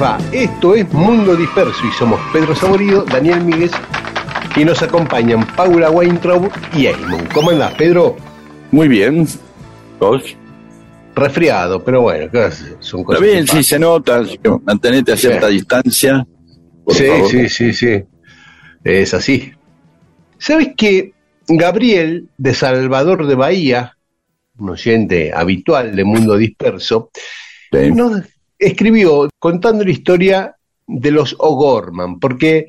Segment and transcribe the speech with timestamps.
[0.00, 0.18] Les va?
[0.32, 3.70] Esto es Mundo Disperso y somos Pedro Saborido, Daniel Míguez
[4.56, 7.26] y nos acompañan Paula Weintraub y Eamon.
[7.32, 8.16] ¿Cómo andás, Pedro?
[8.70, 9.26] Muy bien.
[9.98, 10.36] ¿Vos?
[11.14, 12.30] Resfriado, pero bueno,
[12.80, 13.20] son cosas.
[13.22, 13.64] Está bien, sí, pasan.
[13.64, 14.22] se nota.
[14.64, 15.54] Mantenete a cierta Sí.
[15.54, 16.26] distancia.
[16.84, 17.28] por Sí, favor.
[17.30, 18.02] sí, sí, sí.
[18.82, 19.52] Es así.
[20.38, 21.12] ¿Sabes que
[21.46, 23.96] Gabriel, de Salvador de Bahía,
[24.58, 27.10] un oyente habitual de Mundo Disperso,
[27.70, 27.90] Sí.
[27.92, 28.22] nos
[28.60, 30.54] escribió contando la historia
[30.86, 32.66] de los O'Gorman, porque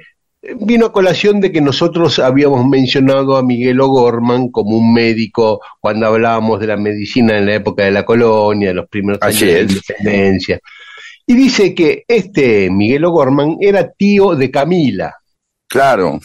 [0.60, 6.08] vino a colación de que nosotros habíamos mencionado a Miguel O'Gorman como un médico cuando
[6.08, 9.54] hablábamos de la medicina en la época de la colonia, de los primeros años de
[9.54, 10.60] la independencia.
[11.28, 15.16] Y dice que este Miguel O'Gorman era tío de Camila.
[15.68, 16.20] Claro.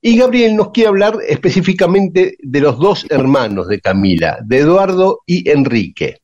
[0.00, 5.48] Y Gabriel nos quiere hablar específicamente de los dos hermanos de Camila, de Eduardo y
[5.50, 6.18] Enrique.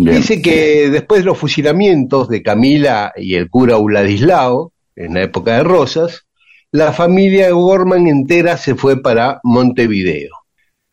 [0.00, 0.18] Bien.
[0.18, 5.56] Dice que después de los fusilamientos de Camila y el cura Uladislao, en la época
[5.56, 6.24] de Rosas,
[6.70, 10.30] la familia Gorman entera se fue para Montevideo.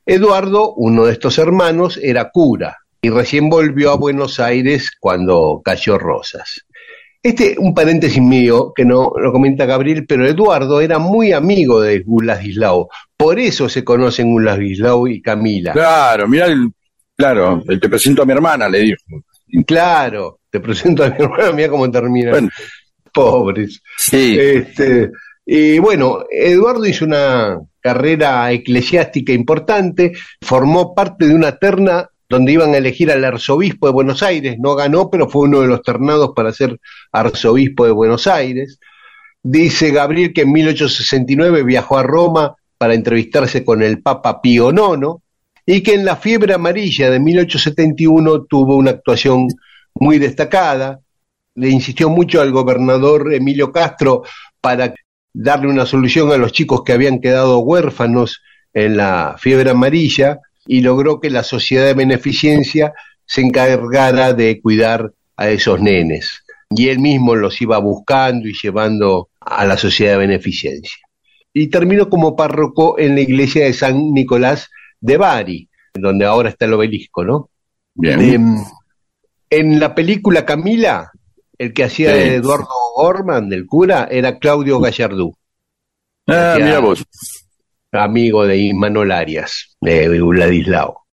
[0.08, 6.00] Eduardo, uno de estos hermanos, era cura y recién volvió a Buenos Aires cuando cayó
[6.00, 6.66] Rosas.
[7.22, 12.04] Este, un paréntesis mío que no lo comenta Gabriel, pero Eduardo era muy amigo de
[12.08, 12.90] Uladislao.
[13.16, 15.74] Por eso se conocen Uladislao y Camila.
[15.74, 16.72] Claro, mira, el,
[17.16, 18.98] claro, te presento a mi hermana, le dijo.
[19.66, 22.32] Claro, te presento a mi hermano, mira cómo termina.
[22.32, 22.50] Bueno,
[23.14, 23.82] Pobres.
[23.98, 25.12] sí, Este,
[25.46, 32.74] y bueno, Eduardo hizo una carrera eclesiástica importante, formó parte de una terna donde iban
[32.74, 36.32] a elegir al arzobispo de Buenos Aires, no ganó, pero fue uno de los ternados
[36.36, 36.80] para ser
[37.12, 38.80] arzobispo de Buenos Aires.
[39.44, 45.22] Dice Gabriel que en 1869 viajó a Roma para entrevistarse con el Papa Pío IX
[45.66, 49.48] y que en la fiebre amarilla de 1871 tuvo una actuación
[49.96, 51.00] muy destacada.
[51.56, 54.24] Le insistió mucho al gobernador Emilio Castro
[54.62, 54.94] para
[55.34, 58.42] darle una solución a los chicos que habían quedado huérfanos
[58.74, 62.94] en la fiebre amarilla y logró que la sociedad de beneficencia
[63.26, 66.44] se encargara de cuidar a esos nenes.
[66.70, 70.98] Y él mismo los iba buscando y llevando a la sociedad de beneficencia.
[71.54, 74.70] Y terminó como párroco en la iglesia de San Nicolás
[75.06, 77.50] de Bari, donde ahora está el obelisco, ¿no?
[77.94, 78.20] bien.
[78.22, 78.58] Em,
[79.50, 81.12] en la película Camila,
[81.58, 82.18] el que hacía Sí.
[82.20, 82.68] de Eduardo
[82.98, 85.34] Gorman, del cura, era Claudio Gallardú,
[86.28, 87.06] Ah, mira vos.
[87.92, 91.06] amigo de Imanol Arias, de Vladislao.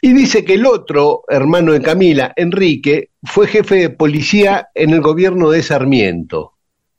[0.00, 5.00] Y dice que el otro hermano de Camila, Enrique, fue jefe de policía en el
[5.00, 6.53] gobierno de Sarmiento.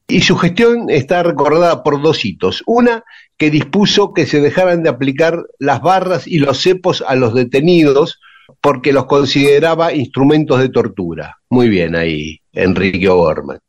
[0.07, 2.63] Y su gestión está recordada por dos hitos.
[2.67, 3.03] Una,
[3.37, 8.19] que dispuso que se dejaran de aplicar las barras y los cepos a los detenidos
[8.61, 11.37] porque los consideraba instrumentos de tortura.
[11.49, 13.59] Muy bien ahí, Enrique O'Gorman.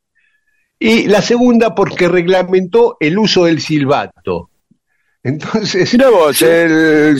[0.79, 4.51] Y la segunda, porque reglamentó el uso del silbato.
[5.23, 7.17] Entonces, Mira vos, el,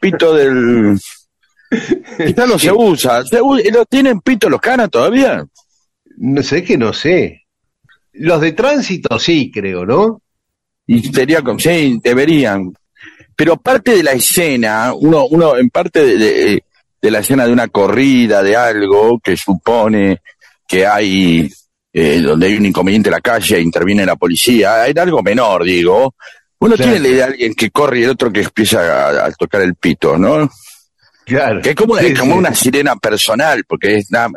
[0.00, 0.98] pito del.
[2.36, 3.24] Ya no se usa.
[3.24, 5.44] ¿Se u- ¿Lo tienen pito los canas todavía?
[6.16, 7.43] no sé que no sé.
[8.14, 10.20] Los de tránsito sí, creo, ¿no?
[10.86, 12.72] Y sería como, sí, deberían.
[13.36, 16.64] Pero parte de la escena, uno, uno en parte de, de-
[17.02, 20.22] de la escena de una corrida, de algo que supone
[20.66, 21.52] que hay,
[21.92, 26.14] eh, donde hay un inconveniente en la calle, interviene la policía, hay algo menor, digo.
[26.60, 26.92] Uno Claro.
[26.92, 29.60] tiene la idea de alguien que corre y el otro que empieza a, a tocar
[29.60, 30.48] el pito, ¿no?
[31.26, 31.60] Claro.
[31.60, 34.30] Que es como, una, como una sirena personal, porque es nada,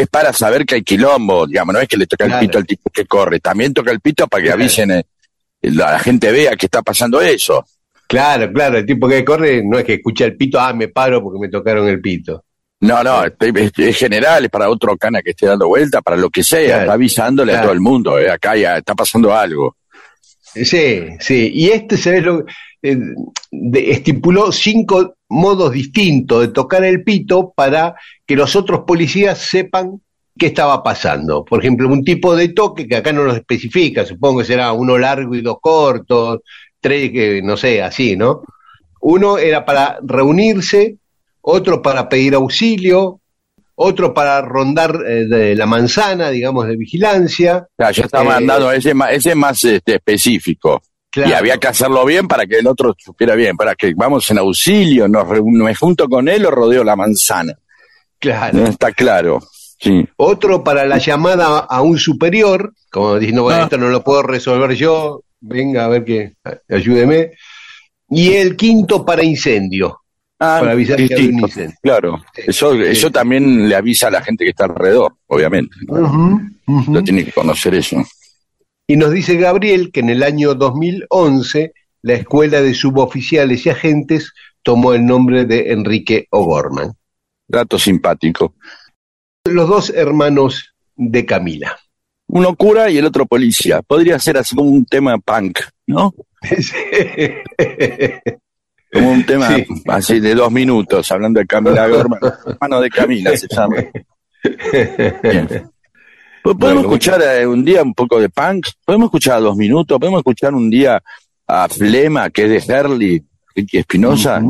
[0.00, 2.66] es para saber que hay quilombo, digamos, no es que le toca el pito al
[2.66, 5.04] tipo que corre, también toca el pito para que avisen, eh,
[5.62, 7.64] la, gente vea que está pasando eso.
[8.06, 11.22] Claro, claro, el tipo que corre no es que escucha el pito, ah, me paro
[11.22, 12.42] porque me tocaron el pito.
[12.80, 16.42] No, no, es, general, es para otro cana que esté dando vuelta, para lo que
[16.42, 19.76] sea, está avisándole a todo el mundo, eh, acá ya está pasando algo.
[20.40, 22.44] Sí, sí, y este, se Lo,
[22.82, 22.98] eh,
[23.74, 27.94] estipuló cinco modos distintos de tocar el pito para
[28.26, 30.00] que los otros policías sepan
[30.38, 31.44] qué estaba pasando.
[31.44, 34.98] Por ejemplo, un tipo de toque que acá no lo especifica, supongo que será uno
[34.98, 36.40] largo y dos cortos,
[36.80, 38.42] tres, que no sé, así, ¿no?
[39.00, 40.96] Uno era para reunirse,
[41.40, 43.20] otro para pedir auxilio,
[43.74, 47.66] otro para rondar eh, de la manzana, digamos, de vigilancia.
[47.78, 50.82] ya está mandado, ese, ese más este, específico.
[51.14, 54.38] Y había que hacerlo bien para que el otro supiera bien, para que vamos en
[54.38, 57.54] auxilio, nos me junto con él o rodeo la manzana.
[58.18, 58.64] Claro.
[58.64, 59.40] está claro.
[59.78, 60.06] Sí.
[60.16, 63.64] Otro para la llamada a un superior, como diciendo, bueno, ah.
[63.64, 66.34] esto no lo puedo resolver yo, venga a ver que
[66.68, 67.32] ayúdeme.
[68.08, 69.98] Y el quinto para incendio.
[70.38, 71.76] Ah, para avisar que hay un incendio.
[71.82, 75.74] Claro, eso, eso también le avisa a la gente que está alrededor, obviamente.
[75.86, 78.02] No tiene que conocer eso.
[78.86, 84.32] Y nos dice Gabriel que en el año 2011 la Escuela de Suboficiales y Agentes
[84.62, 86.92] tomó el nombre de Enrique O'Gorman.
[87.46, 88.54] Dato simpático.
[89.44, 91.78] Los dos hermanos de Camila.
[92.28, 93.82] Uno cura y el otro policía.
[93.82, 96.14] Podría ser así como un tema punk, ¿no?
[98.92, 99.56] Como un tema
[99.88, 102.20] así de dos minutos, hablando de Camila Gorman.
[102.46, 103.76] Hermano de Camila se llama.
[105.22, 105.71] Bien.
[106.42, 108.66] ¿Podemos escuchar eh, un día un poco de punk?
[108.84, 109.98] ¿Podemos escuchar dos minutos?
[109.98, 111.02] ¿Podemos escuchar un día
[111.46, 113.22] a Flema, que es de Herley,
[113.54, 114.42] Ricky Espinosa?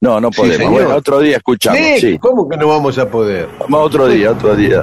[0.00, 0.70] No, no podemos.
[0.70, 1.80] bueno, otro día escuchamos.
[1.98, 3.48] Sí, ¿Cómo que no vamos a poder?
[3.60, 4.82] Vamos otro día, otro día.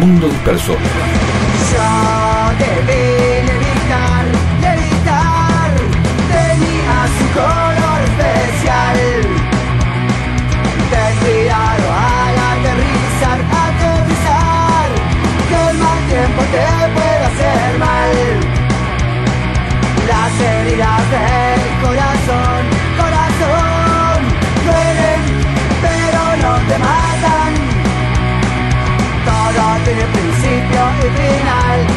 [0.00, 0.76] Mundo disperso.
[29.92, 31.89] Tiene principio y final,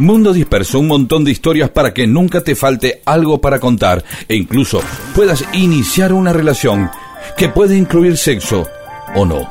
[0.00, 4.34] Mundo Disperso, un montón de historias para que nunca te falte algo para contar e
[4.34, 4.80] incluso
[5.14, 6.90] puedas iniciar una relación
[7.36, 8.66] que puede incluir sexo
[9.14, 9.46] o no.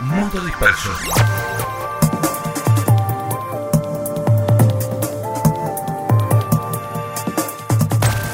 [0.00, 0.90] Mundo Disperso.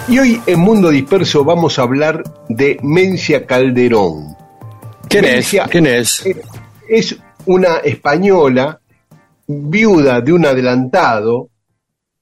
[0.07, 4.37] Y hoy en Mundo Disperso vamos a hablar de Mencia Calderón.
[5.09, 5.57] ¿Quién es?
[5.69, 6.25] ¿Quién es?
[6.89, 8.79] Es una española
[9.49, 11.49] viuda de un adelantado,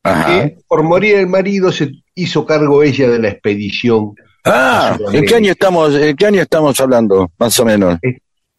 [0.03, 4.15] que por morir el marido se hizo cargo ella de la expedición.
[4.45, 7.99] Ah, ¿en qué año estamos, en qué año estamos hablando, más o menos?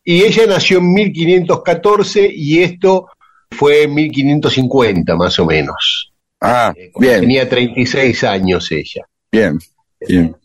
[0.04, 3.08] Y ella nació en 1514 y esto
[3.52, 6.12] fue en 1550 más o menos.
[6.42, 9.06] Ah, Eh, bien, Tenía 36 años ella.
[9.32, 9.58] bien,
[10.08, 10.36] bien.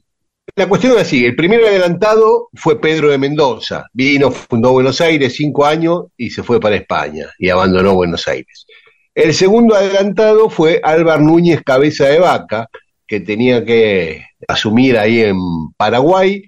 [0.55, 5.35] La cuestión es así, el primer adelantado fue Pedro de Mendoza, vino, fundó Buenos Aires
[5.35, 8.67] cinco años y se fue para España y abandonó Buenos Aires.
[9.15, 12.69] El segundo adelantado fue Álvar Núñez Cabeza de Vaca,
[13.07, 15.39] que tenía que asumir ahí en
[15.75, 16.43] Paraguay,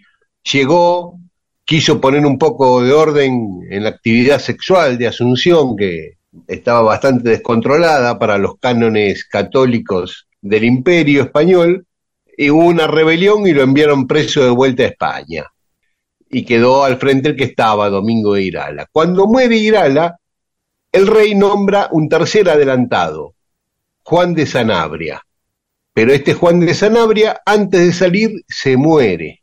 [0.52, 1.18] llegó,
[1.64, 7.30] quiso poner un poco de orden en la actividad sexual de Asunción, que estaba bastante
[7.30, 11.86] descontrolada para los cánones católicos del imperio español,
[12.36, 15.44] y hubo una rebelión y lo enviaron preso de vuelta a España.
[16.28, 18.88] Y quedó al frente el que estaba, Domingo de Irala.
[18.90, 20.18] Cuando muere Irala,
[20.90, 23.34] el rey nombra un tercer adelantado,
[24.02, 25.22] Juan de Sanabria.
[25.92, 29.42] Pero este Juan de Sanabria, antes de salir, se muere.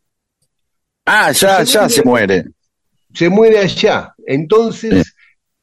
[1.06, 2.46] Ah, ya, ya se muere.
[3.14, 4.14] Se muere allá.
[4.26, 5.11] Entonces,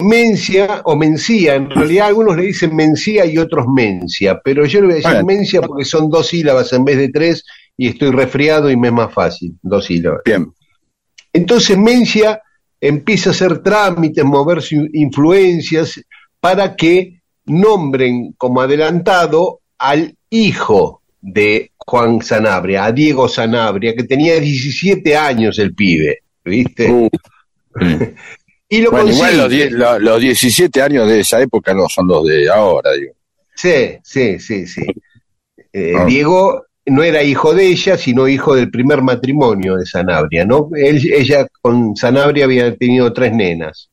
[0.01, 4.87] Mencia o Mencía, en realidad algunos le dicen Mencía y otros Mencia, pero yo le
[4.87, 5.27] voy a decir Bueno.
[5.27, 7.45] Mencia porque son dos sílabas en vez de tres
[7.77, 10.21] y estoy resfriado y me es más fácil, dos sílabas.
[10.25, 10.53] Bien.
[11.33, 12.41] Entonces Mencia
[12.81, 14.63] empieza a hacer trámites, mover
[14.93, 16.01] influencias
[16.39, 24.39] para que nombren como adelantado al hijo de Juan Sanabria, a Diego Sanabria, que tenía
[24.39, 26.89] 17 años el pibe, ¿viste?
[26.89, 27.09] Uh.
[28.69, 29.43] y lo Bueno, igual consigue.
[29.43, 33.13] los, die- lo- los 17 años de esa época no son los de ahora, digo.
[33.55, 34.83] Sí, sí, sí, sí.
[35.73, 36.05] Eh, Ah.
[36.05, 40.71] Diego no era hijo de ella, sino hijo del primer matrimonio de Sanabria, ¿no?
[40.75, 43.91] Él- ella con Sanabria había tenido tres nenas.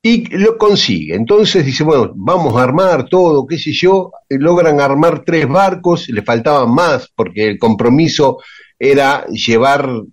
[0.00, 1.14] Y lo consigue.
[1.16, 4.12] Entonces dice, bueno, vamos a armar todo, qué sé yo.
[4.28, 8.38] Y Logran armar tres barcos, le faltaban más, porque el compromiso
[8.78, 10.08] era llevar un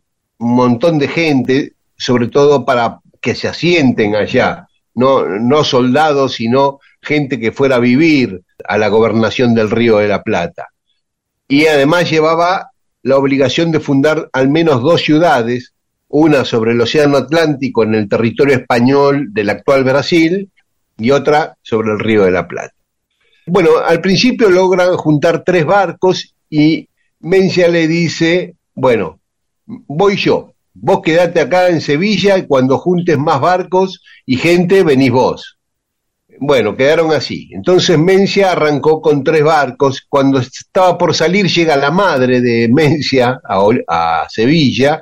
[0.55, 4.67] montón de gente, sobre todo para que se asienten allá.
[4.93, 10.07] No, no soldados, sino gente que fuera a vivir a la gobernación del Río de
[10.07, 10.67] la Plata.
[11.47, 12.69] Y además llevaba
[13.01, 15.73] la obligación de fundar al menos dos ciudades,
[16.07, 20.51] una sobre el Océano Atlántico en el territorio español del actual Brasil
[20.95, 22.75] y otra sobre el Río de la Plata.
[23.47, 26.87] Bueno, al principio logran juntar tres barcos y
[27.21, 29.19] Mencia le dice, bueno,
[29.65, 35.11] voy yo, vos quedate acá en Sevilla y cuando juntes más barcos y gente, venís
[35.11, 35.57] vos.
[36.39, 37.49] Bueno, quedaron así.
[37.53, 40.05] Entonces Mencia arrancó con tres barcos.
[40.07, 45.01] Cuando estaba por salir llega la madre de Mencia a, Sevilla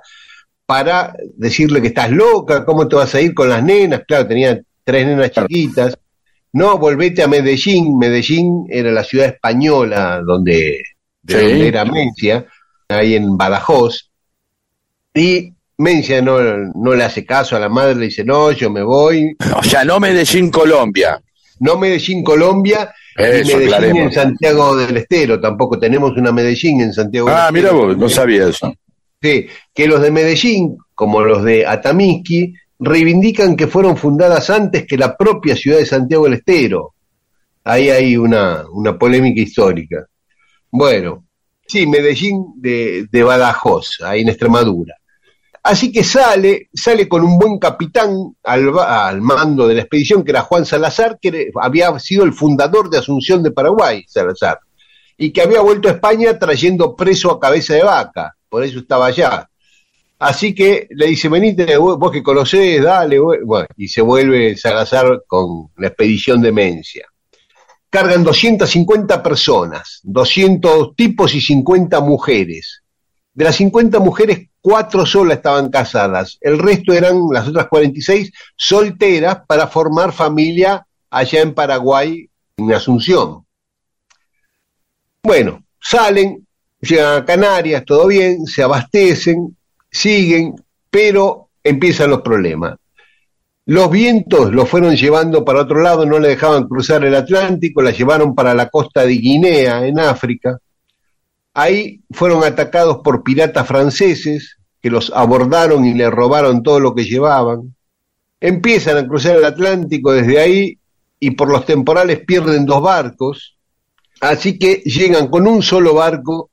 [0.66, 4.04] para decirle que estás loca, ¿cómo te vas a ir con las nenas?
[4.08, 5.98] Claro, tenía tres nenas chiquitas.
[6.54, 7.98] No, volvete a Medellín.
[7.98, 10.84] Medellín era la ciudad española donde,
[11.28, 11.34] Sí.
[11.34, 12.46] donde era Mencia,
[12.90, 14.12] ahí en Badajoz.
[15.16, 15.54] Y
[15.84, 19.36] Mencia no, no le hace caso a la madre, le dice, no, yo me voy.
[19.58, 21.22] O sea, no Medellín, Colombia.
[21.60, 24.12] No Medellín, Colombia, Eso, ni Medellín en.
[24.12, 28.48] Santiago del Estero, tampoco tenemos una Medellín en Santiago del Ah, mira vos, no sabía
[28.48, 28.74] eso.
[29.22, 34.98] Sí, que los de Medellín, como los de Atamisqui, reivindican que fueron fundadas antes que
[34.98, 36.94] la propia ciudad de Santiago del Estero.
[37.64, 40.06] Ahí hay una, una polémica histórica.
[40.70, 41.26] Bueno,
[41.66, 44.96] sí, Medellín de, de Badajoz, ahí en Extremadura.
[45.64, 50.42] Así que sale, sale con un buen capitán al, mando de la expedición, que era
[50.42, 54.60] Juan Salazar, que había sido el fundador de Asunción de Paraguay, Salazar,
[55.18, 59.06] y que había vuelto a España trayendo preso a cabeza de vaca, por eso estaba
[59.06, 59.50] allá.
[60.20, 63.38] Así que le dice, venite, vos que conocés, dale, vos".
[63.46, 67.08] bueno, y se vuelve Salazar con la expedición de Mencia.
[67.90, 72.84] Cargan 250 personas, 200 tipos y 50 mujeres.
[73.34, 76.38] De las 50 mujeres, cuatro solas estaban casadas.
[76.40, 83.46] El resto eran, las otras 46, solteras para formar familia allá en Paraguay, en Asunción.
[85.22, 86.48] Bueno, salen,
[86.80, 89.56] llegan a Canarias, todo bien, se abastecen,
[89.92, 90.56] siguen,
[90.90, 92.78] pero empiezan los problemas.
[93.66, 97.92] Los vientos los fueron llevando para otro lado, no le dejaban cruzar el Atlántico, la
[97.92, 100.58] llevaron para la costa de Guinea, en África.
[101.54, 107.06] Ahí fueron atacados por piratas franceses que los abordaron y le robaron todo lo que
[107.06, 107.76] llevaban.
[108.42, 110.78] Empiezan a cruzar el Atlántico desde ahí
[111.20, 113.56] y por los temporales pierden dos barcos.
[114.20, 116.50] Así que llegan con un solo barco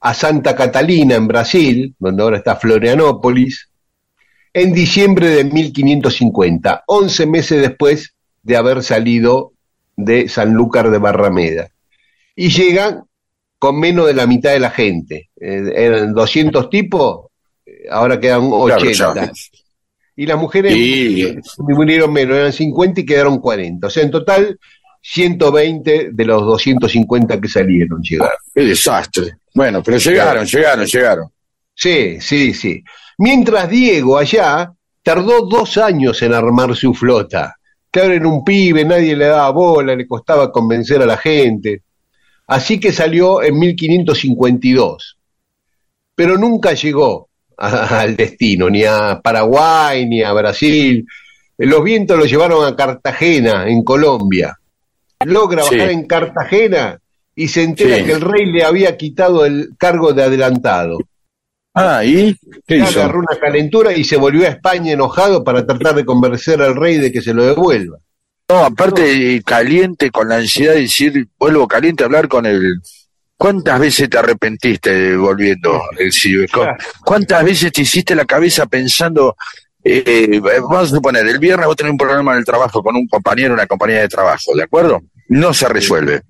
[0.00, 3.70] a Santa Catalina, en Brasil, donde ahora está Florianópolis,
[4.52, 9.52] en diciembre de 1550, 11 meses después de haber salido
[9.96, 11.68] de Sanlúcar de Barrameda.
[12.36, 13.04] Y llegan
[13.64, 15.30] con menos de la mitad de la gente.
[15.40, 17.28] Eh, eran 200 tipos,
[17.90, 19.14] ahora quedan Claro, 80.
[19.14, 19.32] ya.
[20.16, 21.34] y las mujeres Sí.
[21.58, 23.86] murieron menos, eran 50 y quedaron 40.
[23.86, 24.58] O sea, en total,
[25.00, 28.36] 120 de los 250 que salieron llegaron.
[28.54, 29.36] Qué desastre.
[29.54, 31.28] Bueno, pero llegaron, llegaron, llegaron.
[31.74, 32.82] Sí, sí, sí.
[33.18, 37.54] Mientras Diego allá tardó dos años en armar su flota.
[37.90, 41.82] Claro, era un pibe, nadie le daba bola, le costaba convencer a la gente.
[42.46, 45.16] Así que salió en 1552.
[46.14, 51.06] Pero nunca llegó a- al destino, ni a Paraguay, ni a Brasil.
[51.58, 54.58] Los vientos lo llevaron a Cartagena, en Colombia.
[55.24, 55.76] Logra Sí.
[55.76, 56.98] bajar en Cartagena
[57.34, 58.04] y se entera Sí.
[58.04, 60.98] que el rey le había quitado el cargo de adelantado.
[61.74, 62.36] Ah, ¿y
[62.66, 63.00] qué Le hizo?
[63.02, 66.98] agarró una calentura y se volvió a España enojado para tratar de convencer al rey
[66.98, 67.98] de que se lo devuelva.
[68.48, 72.80] No, aparte caliente con la ansiedad de decir, vuelvo caliente a hablar con el...
[73.36, 75.82] ¿Cuántas veces te arrepentiste volviendo?
[75.98, 76.46] El Cibe?
[76.52, 76.60] ¿Cu-
[77.04, 79.34] ¿Cuántas veces te hiciste la cabeza pensando,
[79.82, 83.08] eh, vamos a suponer, el viernes vos tenés un problema en el trabajo con un
[83.08, 85.00] compañero o una compañía de trabajo, ¿de acuerdo?
[85.28, 86.22] No se resuelve.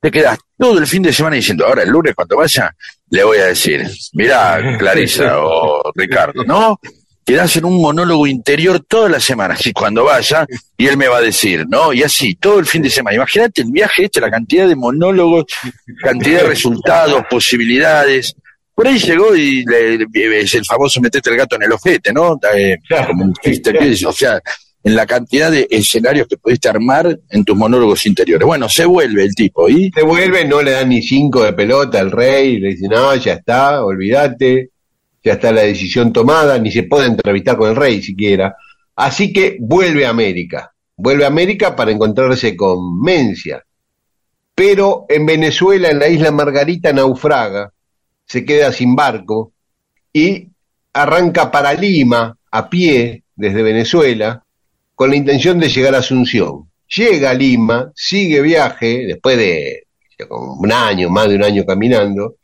[0.00, 2.70] Te quedas todo el fin de semana diciendo, ahora el lunes cuando vaya,
[3.10, 6.78] le voy a decir, mirá, Clarisa o Ricardo, ¿no?
[7.26, 10.46] Quedás en un monólogo interior toda la semana, y cuando vaya,
[10.78, 11.92] y él me va a decir, ¿no?
[11.92, 13.16] Y así, todo el fin de semana.
[13.16, 15.44] Imagínate el viaje este, la cantidad de monólogos,
[16.02, 18.32] cantidad de resultados, posibilidades.
[18.74, 22.12] Por ahí llegó y le- le- es el famoso metete el gato en el ojete,
[22.12, 22.38] ¿no?
[22.56, 23.32] Eh, como
[24.06, 24.40] o sea,
[24.84, 28.46] en la cantidad de escenarios que pudiste armar en tus monólogos interiores.
[28.46, 29.90] Bueno, se vuelve el tipo, ¿y?
[29.92, 33.32] Se vuelve, no le dan ni cinco de pelota al rey, le dice, no, ya
[33.32, 34.70] está, olvídate,
[35.26, 38.54] ya está la decisión tomada, ni se puede entrevistar con el rey siquiera.
[38.94, 43.60] Así que vuelve a América, vuelve a América para encontrarse con Mencia.
[44.54, 47.72] Pero en Venezuela, en la isla Margarita, naufraga,
[48.24, 49.52] se queda sin barco
[50.12, 50.46] y
[50.92, 54.44] arranca para Lima a pie desde Venezuela
[54.94, 56.70] con la intención de llegar a Asunción.
[56.94, 59.86] Llega a Lima, sigue viaje, después de
[60.30, 62.36] un año, más de un año caminando,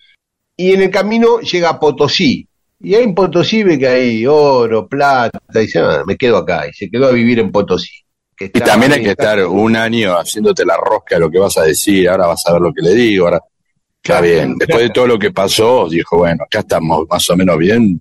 [0.57, 2.49] y en el camino llega a Potosí.
[2.83, 6.67] Y ahí en Potosí ve que hay oro, plata, y dice, "Ah, me quedo acá,
[6.69, 7.91] y se quedó a vivir en Potosí.
[8.37, 11.57] que Y también hay que estar un año haciéndote la rosca de lo que vas
[11.59, 14.55] a decir, ahora vas a ver lo que le digo, ahora está Claro, bien.
[14.59, 18.01] Después de todo lo que pasó, dijo, bueno, acá estamos más o menos bien,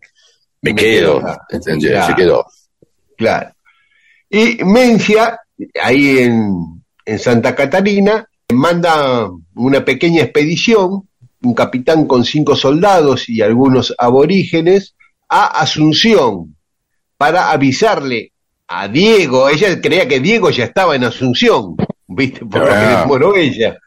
[0.62, 1.20] me, Me quedo.
[1.20, 1.42] quedo acá.
[1.52, 1.92] ¿entendés?
[1.92, 2.08] Claro.
[2.08, 2.46] Se quedó.
[3.18, 3.52] Claro.
[4.30, 5.40] Y Mencia,
[5.84, 11.08] ahí en, en Santa Catarina, manda una pequeña expedición,
[11.44, 14.96] un capitán con cinco soldados y algunos aborígenes,
[15.28, 16.56] a Asunción,
[17.18, 18.32] para avisarle
[18.68, 19.50] a Diego.
[19.50, 21.76] Ella creía que Diego ya estaba en Asunción,
[22.08, 22.46] ¿viste?
[22.46, 23.78] Por lo que ella.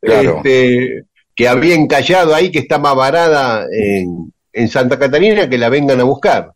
[0.00, 0.36] Claro.
[0.38, 6.00] Este, que había encallado ahí, que estaba varada en, en Santa Catarina, que la vengan
[6.00, 6.52] a buscar.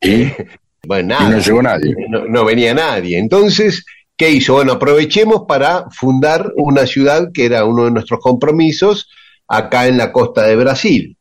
[0.00, 0.26] Y,
[0.86, 1.94] Bueno, y nada no llegó nadie.
[2.08, 3.18] no, no venía nadie.
[3.18, 3.84] Entonces,
[4.16, 4.54] ¿qué hizo?
[4.54, 9.08] Bueno, aprovechemos para fundar una ciudad que era uno de nuestros compromisos
[9.48, 11.16] acá en la costa de Brasil.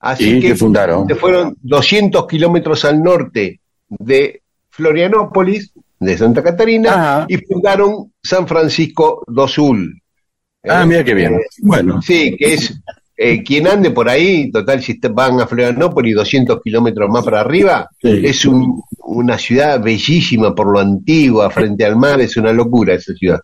[0.00, 1.06] Así ¿Y que fundaron?
[1.08, 7.26] se fueron 200 kilómetros al norte de Florianópolis, de Santa Catarina, Ajá.
[7.28, 10.00] y fundaron San Francisco do Sul.
[10.68, 11.40] Ah, Eh, mira qué bien.
[11.62, 12.80] Bueno, Sí, que es
[13.16, 17.88] eh, quien ande por ahí, total, si van a Florianópolis 200 kilómetros más para arriba,
[18.00, 18.20] Sí.
[18.24, 23.12] es un- una ciudad bellísima por lo antigua, frente al mar, es una locura esa
[23.14, 23.40] ciudad,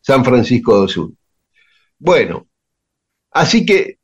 [0.00, 1.16] San Francisco do Sul.
[1.98, 2.45] Bueno,
[3.36, 3.98] así que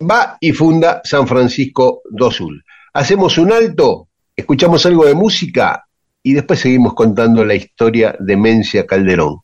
[0.00, 2.64] va y funda San Francisco do Sul.
[2.94, 5.84] Hacemos un alto, escuchamos algo de música
[6.22, 9.40] y después seguimos contando la historia de Mencia Calderón.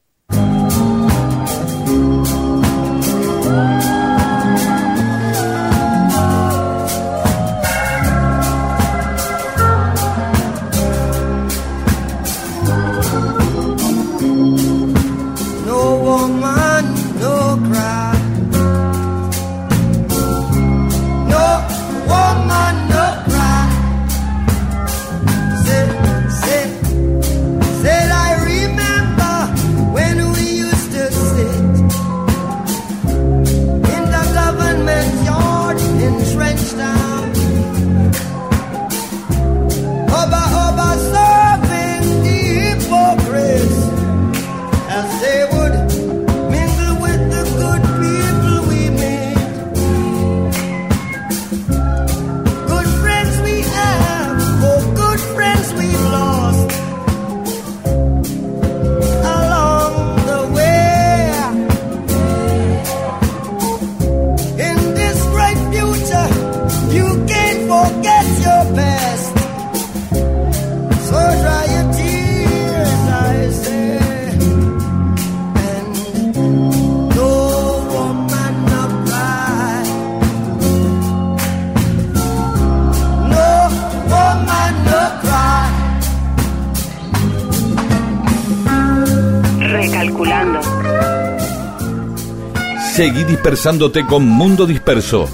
[93.02, 95.28] Seguí dispersándote con Mundo Disperso.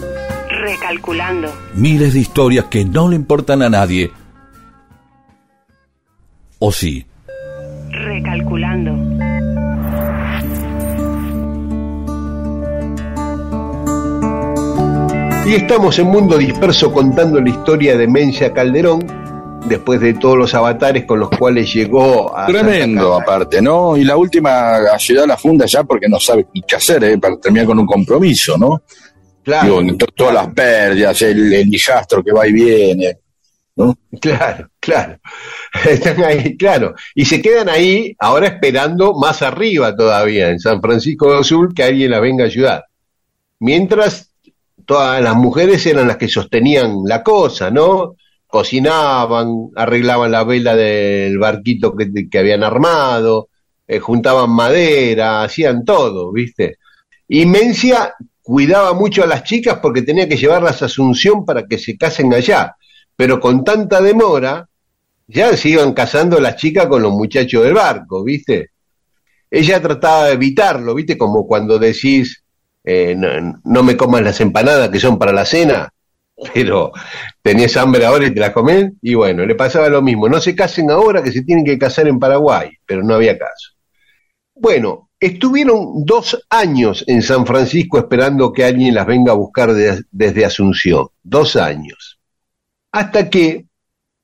[0.48, 1.52] Recalculando.
[1.74, 4.10] Miles de historias que no le importan a nadie.
[6.58, 7.04] ¿O sí?
[7.90, 8.96] Recalculando.
[15.46, 19.04] Y estamos en Mundo Disperso contando la historia de Mencia Calderón,
[19.66, 22.46] después de todos los avatares con los cuales llegó a...
[22.46, 23.96] Tremendo, aparte, ¿no?
[23.96, 27.18] Y la última a la funda ya porque no sabe ni qué hacer, ¿eh?
[27.18, 28.82] Para terminar con un compromiso, ¿no?
[29.42, 33.18] Claro, Digo, todas las pérdidas, el, el hijastro que va y viene,
[33.76, 33.96] ¿no?
[34.20, 35.18] claro, claro.
[35.84, 36.94] Están ahí, claro.
[37.14, 41.84] Y se quedan ahí ahora esperando más arriba todavía, en San Francisco del Sur, que
[41.84, 42.84] alguien la venga a ayudar.
[43.60, 44.34] Mientras
[44.84, 48.16] todas las mujeres eran las que sostenían la cosa, ¿no?
[48.48, 53.50] Cocinaban, arreglaban la vela del barquito que, habían armado,
[53.86, 56.78] eh, juntaban madera, hacían todo, ¿viste?
[57.28, 61.78] Y Mencia cuidaba mucho a las chicas porque tenía que llevarlas a Asunción para que
[61.78, 62.74] se casen allá.
[63.14, 64.66] Pero con tanta demora,
[65.26, 68.70] ya se iban casando las chicas con los muchachos del barco, ¿viste?
[69.50, 71.18] Ella trataba de evitarlo, ¿viste?
[71.18, 72.42] Como cuando decís,
[72.82, 75.92] eh, no, no me comas las empanadas que son para la cena,
[76.54, 76.92] pero
[77.42, 78.92] tenés hambre ahora y te las comés.
[79.02, 80.28] Y bueno, le pasaba lo mismo.
[80.28, 83.72] No se casen ahora que se tienen que casar en Paraguay, pero no había caso.
[84.54, 90.02] Bueno, estuvieron dos años en San Francisco esperando que alguien las venga a buscar de-
[90.10, 91.06] desde Asunción.
[91.22, 92.18] Dos años.
[92.92, 93.66] Hasta que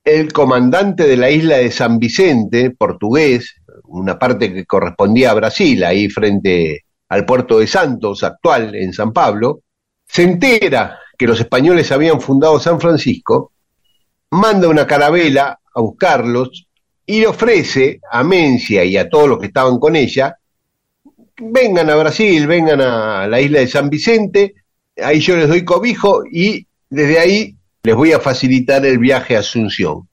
[0.03, 5.83] el comandante de la isla de San Vicente, portugués, una parte que correspondía a Brasil,
[5.83, 9.61] ahí frente al puerto de Santos, actual en San Pablo,
[10.07, 13.51] se entera que los españoles habían fundado San Francisco,
[14.31, 16.67] manda una carabela a buscarlos
[17.05, 20.37] y le ofrece a Mencia y a todos los que estaban con ella,
[21.37, 24.55] vengan a Brasil, vengan a la isla de San Vicente,
[25.01, 29.39] ahí yo les doy cobijo y desde ahí les voy a facilitar el viaje a
[29.39, 30.07] Asunción.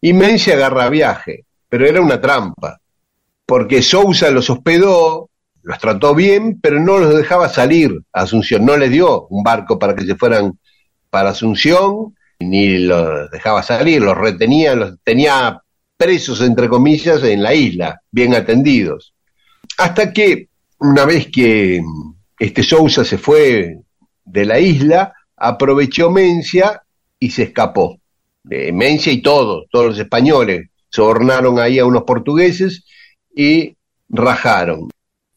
[0.00, 2.80] Y Mencia agarra viaje, pero era una trampa,
[3.46, 5.28] porque Sousa los hospedó,
[5.64, 9.78] los trató bien, pero no los dejaba salir a Asunción, no les dio un barco
[9.78, 10.58] para que se fueran
[11.08, 15.62] para Asunción, ni los dejaba salir, los retenía, los tenía
[15.96, 19.14] presos, entre comillas, en la isla, bien atendidos.
[19.78, 20.48] Hasta que,
[20.80, 21.80] una vez que
[22.38, 23.78] este Sousa se fue
[24.24, 26.82] de la isla, aprovechó Mencia
[27.18, 27.98] y se escapó.
[28.50, 32.84] Eh, Mencia y todos, todos los españoles, sobornaron ahí a unos portugueses
[33.34, 33.76] y
[34.10, 34.90] rajaron.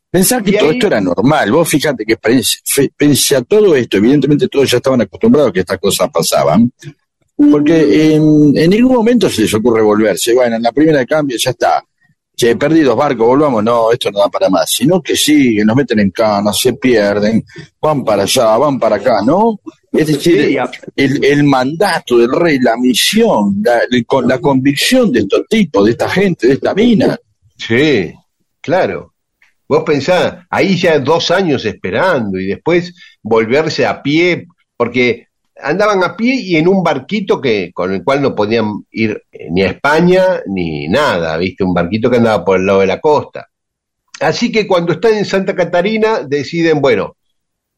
[0.09, 1.51] Pensar que Y todo ahí- esto era normal.
[1.51, 5.77] Vos fíjate que pese a todo esto, evidentemente todos ya estaban acostumbrados a que estas
[5.79, 6.71] cosas pasaban.
[7.35, 10.33] Porque en, en ningún momento se les ocurre volverse.
[10.33, 11.83] Bueno, en la primera de cambio ya está.
[12.35, 13.63] Che, perdí dos barcos, volvamos.
[13.63, 14.71] No, esto no da para más.
[14.71, 17.43] Sino que siguen, nos meten en cana, se pierden,
[17.81, 19.59] van para allá, van para acá, ¿no?
[19.91, 20.57] Es decir,
[20.95, 23.81] el, el mandato del rey, la misión, la,
[24.25, 27.17] la convicción de estos tipos, de esta gente, de esta mina.
[27.57, 28.13] Sí,
[28.61, 29.13] claro.
[29.67, 35.27] Vos pensás, ahí ya dos años esperando y después volverse a pie, porque
[35.61, 39.47] andaban a pie y en un barquito que con el cual no podían ir eh,
[39.51, 41.63] ni a España ni nada, ¿viste?
[41.63, 43.47] Un barquito que andaba por el lado de la costa.
[44.19, 47.17] Así que cuando están en Santa Catarina deciden, bueno,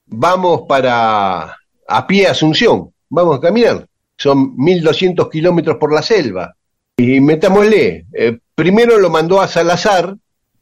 [0.06, 3.88] vamos para a pie Asunción, vamos a caminar.
[4.17, 6.54] Son 1200 kilómetros por la selva.
[6.97, 10.15] Y metámosle, eh, primero lo mandó a Salazar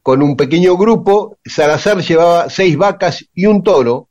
[0.08, 4.08] con un pequeño grupo, Salazar llevaba seis vacas y un toro,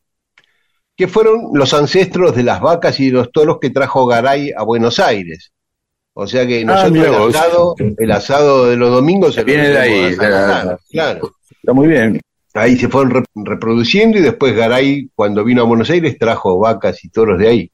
[0.94, 4.62] que fueron los ancestros de las vacas y de los toros que trajo Garay a
[4.62, 5.52] Buenos Aires.
[6.12, 9.78] O sea que nosotros mira el, asado, el asado de los domingos se Viene de
[9.78, 11.30] ahí, Salazar, la- claro.
[11.50, 12.20] Está muy bien.
[12.52, 17.02] Ahí se fueron re- reproduciendo y después Garay, cuando vino a Buenos Aires, trajo vacas
[17.06, 17.70] y toros de ahí.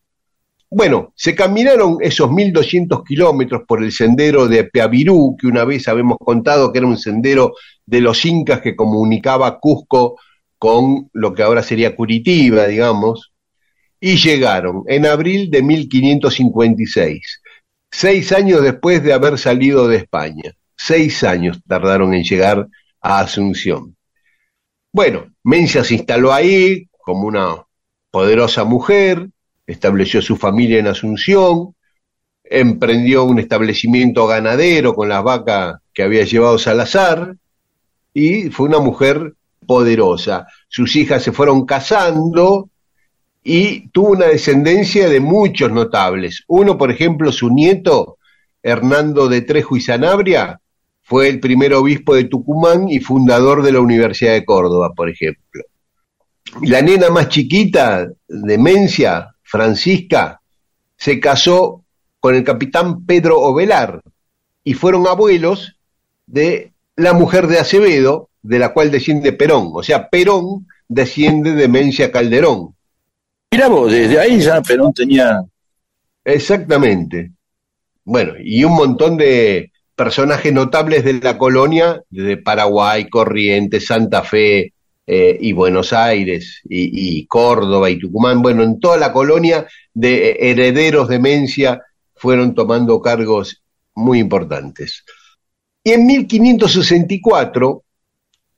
[0.75, 6.17] Bueno, se caminaron esos 1200 kilómetros por el sendero de Peavirú, que una vez habíamos
[6.19, 7.53] contado que era un sendero
[7.85, 10.19] de los incas que comunicaba Cusco
[10.59, 13.33] con lo que ahora sería Curitiba, digamos,
[14.01, 17.43] y llegaron en abril de 1556,
[17.91, 20.55] seis años después de haber salido de España.
[20.75, 22.67] Seis años tardaron en llegar
[23.03, 23.95] a Asunción.
[24.91, 27.63] Bueno, Mencia se instaló ahí como una
[28.11, 29.29] poderosa mujer,
[29.67, 31.75] estableció su familia en Asunción,
[32.45, 37.37] emprendió un establecimiento ganadero con las vacas que había llevado Salazar
[38.13, 39.35] y fue una mujer
[39.67, 40.47] poderosa.
[40.69, 42.69] Sus hijas se fueron casando
[43.43, 46.45] y tuvo una descendencia de muchos notables.
[46.47, 48.19] Uno, por ejemplo, su nieto,
[48.63, 50.61] Hernando de Trejo y Sanabria,
[51.03, 55.63] fue el primer obispo de Tucumán y fundador de la Universidad de Córdoba, por ejemplo.
[56.63, 60.41] La nena más chiquita de Mencia, Francisca,
[60.97, 61.85] se casó
[62.21, 64.01] con el capitán Pedro Ovelar
[64.65, 65.77] y fueron abuelos
[66.27, 69.73] de la mujer de Acevedo, de la cual desciende Perón.
[69.75, 72.75] O sea, Perón desciende de Mencia Calderón.
[73.51, 75.45] Mira vos, desde ahí ya Perón tenía.
[76.25, 77.33] Exactamente.
[78.05, 84.73] Bueno, y un montón de personajes notables de la colonia, de Paraguay, Corrientes, Santa Fe
[85.07, 88.41] eh, y Buenos Aires, y, Córdoba y Tucumán.
[88.41, 91.83] Bueno, en toda la colonia de herederos de Mencia
[92.15, 93.63] fueron tomando cargos
[93.95, 95.05] muy importantes.
[95.83, 97.83] Y en 1564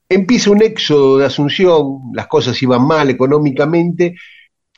[0.08, 4.14] empieza un éxodo de Asunción, las cosas iban mal económicamente,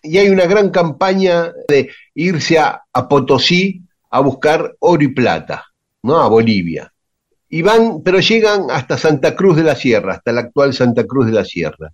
[0.03, 5.65] y hay una gran campaña de irse a, a Potosí a buscar oro y plata,
[6.03, 6.21] ¿no?
[6.21, 6.93] A Bolivia.
[7.57, 11.25] Y van, pero llegan hasta Santa Cruz de la Sierra, hasta la actual Santa Cruz
[11.27, 11.91] de la Sierra.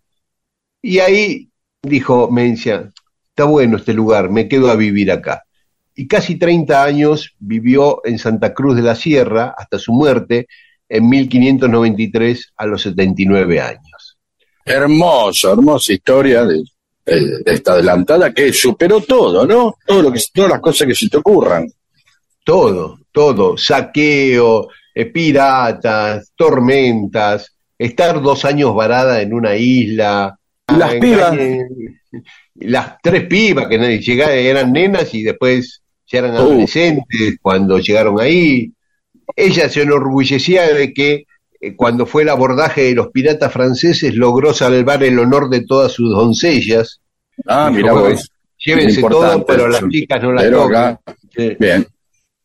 [0.83, 1.48] Y ahí
[1.83, 2.90] dijo Mencia,
[3.29, 5.44] está bueno este lugar, me quedo a vivir acá.
[5.94, 10.48] Y casi 30 años vivió en Santa Cruz de la Sierra hasta su muerte
[10.88, 14.18] en 1593 a los 79 años.
[14.64, 16.57] Hermosa, hermosa historia de,
[17.07, 19.77] de- de esta adelantada que superó todo, ¿no?
[19.87, 21.68] Todo lo que, todas las cosas que se te ocurran.
[22.44, 30.38] Todo, todo, saqueo, eh, piratas, tormentas, estar dos años varada en una isla.
[30.68, 31.38] ¿Y las ah, pibas?
[32.55, 36.38] Las tres pibas que nadie llegaba, eran nenas y después ya eran Uh.
[36.38, 38.72] adolescentes cuando llegaron ahí.
[39.35, 41.24] Ella se enorgullecía de que
[41.61, 45.92] eh, cuando fue el abordaje de los piratas franceses logró salvar el honor de todas
[45.92, 47.00] sus doncellas.
[47.46, 48.31] Ah, mira vos.
[48.64, 50.98] Llévense todo, pero las chicas no las tocan.
[51.35, 51.87] Sí Bien.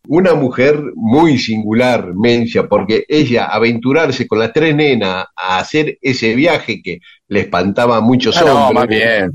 [0.08, 6.34] Una mujer muy singular, Mencia, porque ella aventurarse con las tres nenas a hacer ese
[6.36, 8.74] viaje que le espantaba a muchos Ah, no, hombres.
[8.76, 9.32] más bien.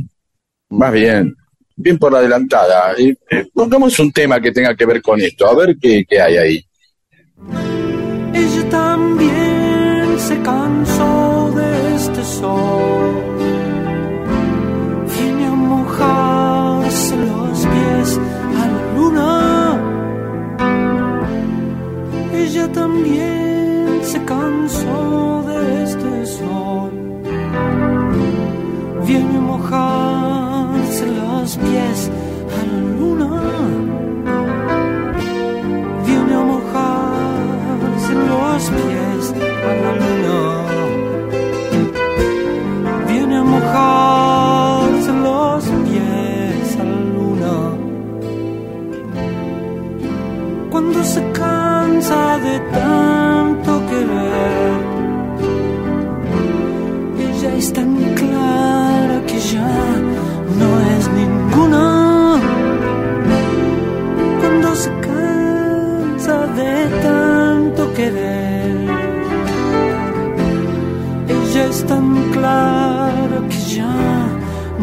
[0.71, 1.35] Más bien.
[1.77, 2.95] Bien por la adelantada.
[2.99, 3.15] Eh,
[3.53, 5.47] pongamos un tema que tenga que ver con esto.
[5.47, 6.67] A ver qué, qué hay ahí.
[8.35, 12.82] Ella también se cansó de este sol.
[22.83, 26.91] También se cansó de este sol.
[29.07, 31.99] Viene a mojarse los pies
[32.59, 33.31] a la luna
[36.07, 39.25] viene a mojarse los pies
[39.71, 40.39] a la luna.
[43.09, 47.55] Viene a mojarse los pies a la luna.
[50.73, 51.23] Cuando se
[52.03, 54.81] cansa de tanto querer,
[57.19, 59.75] ella es tan clara que ya
[60.59, 62.41] no es ninguna
[64.41, 68.73] cuando se cansa de tanto querer.
[71.29, 73.95] Ella es tan clara que ya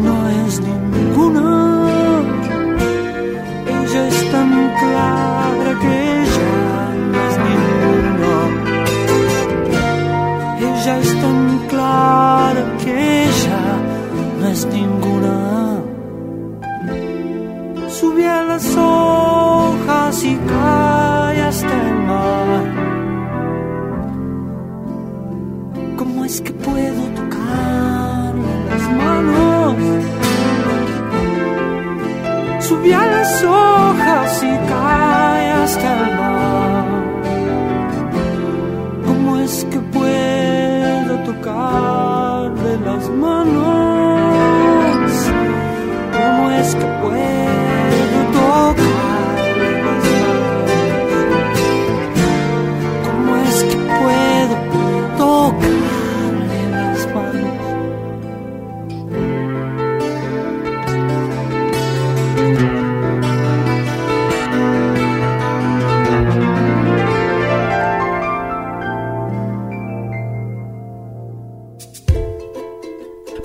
[0.04, 1.69] no es ninguna.
[11.68, 13.64] Clara que ya
[14.40, 15.82] no es ninguna.
[17.88, 20.79] Sube a las hojas y cae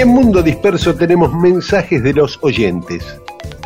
[0.00, 3.04] Y en Mundo Disperso tenemos mensajes de los oyentes.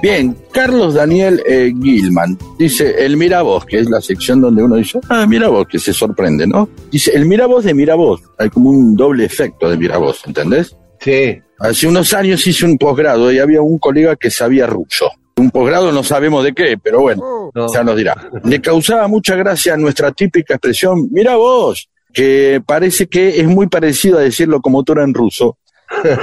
[0.03, 4.99] Bien, Carlos Daniel eh, Gilman dice el Miravoz, que es la sección donde uno dice,
[5.11, 6.69] ah, Miravoz, que se sorprende, ¿no?
[6.91, 10.77] Dice el Miravoz de Miravoz, hay como un doble efecto de Miravoz, ¿entendés?
[10.99, 15.09] Sí, Hace unos años hice un posgrado y había un colega que sabía ruso.
[15.37, 17.73] Un posgrado no sabemos de qué, pero bueno, No.
[17.73, 18.29] ya nos dirá.
[18.43, 24.19] Le causaba mucha gracia nuestra típica expresión, mira vos, que parece que es muy parecido
[24.19, 25.59] a decir locomotora en ruso.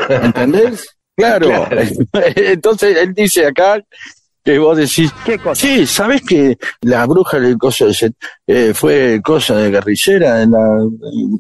[0.10, 0.88] ¿Entendés?
[1.16, 1.68] Claro.
[2.36, 3.80] Entonces él dice acá
[4.44, 5.12] que vos decís,
[5.54, 8.16] sí, ¿sabés que la bruja del coso de Set-
[8.48, 10.80] eh, fue cosa de guerrillera en la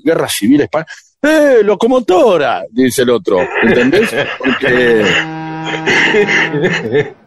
[0.03, 0.87] guerra civil española?
[1.23, 2.63] ¡Eh, locomotora!
[2.69, 4.09] Dice el otro, ¿entendés?
[4.37, 5.03] Porque...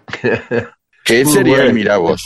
[1.04, 1.68] que sería bueno.
[1.68, 2.22] el Miravoz.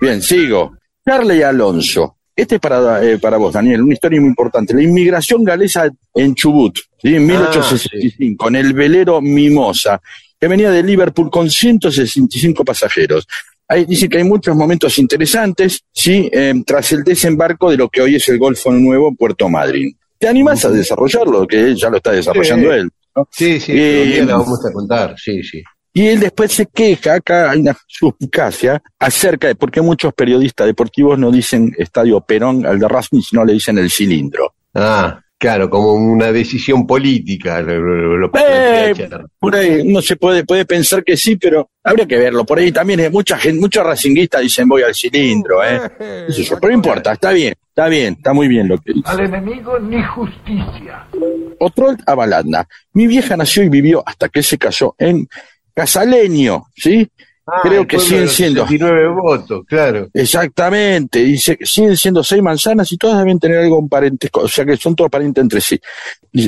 [0.00, 0.76] Bien, sigo.
[1.04, 2.16] Carly Alonso.
[2.34, 4.72] Este es para, eh, para vos, Daniel, una historia muy importante.
[4.74, 7.14] La inmigración galesa en Chubut, ¿sí?
[7.14, 10.00] en 1865, en el velero Mimosa,
[10.40, 13.26] que venía de Liverpool con 165 pasajeros.
[13.68, 16.28] Ahí dice que hay muchos momentos interesantes, ¿sí?
[16.32, 19.96] Eh, tras el desembarco de lo que hoy es el Golfo Nuevo, Puerto Madryn.
[20.18, 21.46] ¿Te animás a desarrollarlo?
[21.46, 22.74] Que ya lo está desarrollando Sí.
[22.78, 22.90] él.
[23.14, 23.28] ¿no?
[23.30, 25.62] sí, sí, Eh, la vamos a contar, sí, sí.
[25.94, 30.66] Y él después se queja, acá hay una suspicacia, acerca de por qué muchos periodistas
[30.66, 34.54] deportivos no dicen Estadio Perón al de Racing, sino le dicen el cilindro.
[34.74, 37.60] Ah, claro, como una decisión política.
[37.60, 38.94] Lo, lo- lo Eh,
[39.38, 42.46] por ahí uno se puede, puede pensar que sí, pero habría que verlo.
[42.46, 45.80] Por ahí también hay mucha gente, muchos racinguistas dicen voy al cilindro, ¿eh?
[46.30, 49.10] Yo, pero no importa, está bien, está bien, está muy bien lo que dice.
[49.10, 51.06] Al enemigo ni justicia.
[51.58, 52.66] Otro Abalanda.
[52.94, 55.28] Mi vieja nació y vivió hasta que se casó en
[55.74, 57.08] Casaleño, ¿sí?
[57.46, 58.62] Ah, Creo que siguen siendo.
[58.66, 60.08] 69 votos, claro.
[60.14, 64.48] Exactamente, dice que siguen siendo seis manzanas y todas deben tener algo en parentesco, o
[64.48, 65.80] sea que son todos parientes entre sí.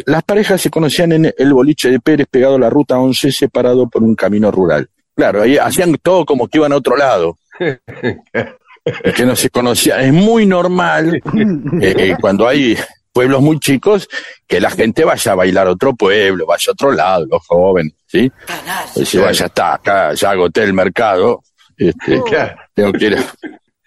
[0.06, 3.88] Las parejas se conocían en el boliche de Pérez, pegado a la ruta 11, separado
[3.88, 4.88] por un camino rural.
[5.16, 7.38] Claro, ahí hacían todo como que iban a otro lado.
[9.16, 10.02] Que no se conocía.
[10.02, 11.14] Es muy normal
[11.80, 12.76] eh, eh, cuando hay
[13.14, 14.08] pueblos muy chicos
[14.46, 17.94] que la gente vaya a bailar a otro pueblo, vaya a otro lado, los jóvenes,
[18.06, 18.30] ¿sí?
[18.96, 21.40] Dice, "Bueno, ya está, acá ya agoté el mercado.
[21.78, 22.56] Este, Claro.
[22.74, 23.16] tengo que ir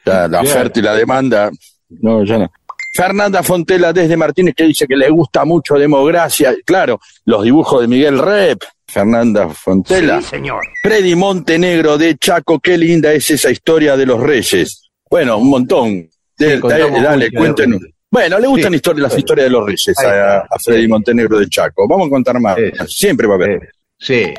[0.06, 1.52] a- la oferta y la demanda.
[1.90, 2.52] No, ya no.
[2.96, 6.56] Fernanda Fontela desde Martínez que dice que le gusta mucho Democracia.
[6.66, 8.64] Claro, los dibujos de Miguel Rep.
[8.88, 10.22] Fernanda Fontela.
[10.22, 10.62] señor.
[10.82, 14.90] Freddy Montenegro de Chaco, qué linda es esa historia de los reyes.
[15.10, 16.10] Bueno, un montón.
[16.40, 17.82] Sí, dale, cuéntenos.
[17.82, 17.96] Reyes.
[18.18, 18.78] Bueno, le gustan Sí.
[18.78, 21.88] historias- las historias de los reyes a, Freddy Montenegro de Chaco.
[21.88, 22.58] Vamos a contar más.
[22.88, 23.70] Siempre va a haber.
[24.00, 24.34] Sí.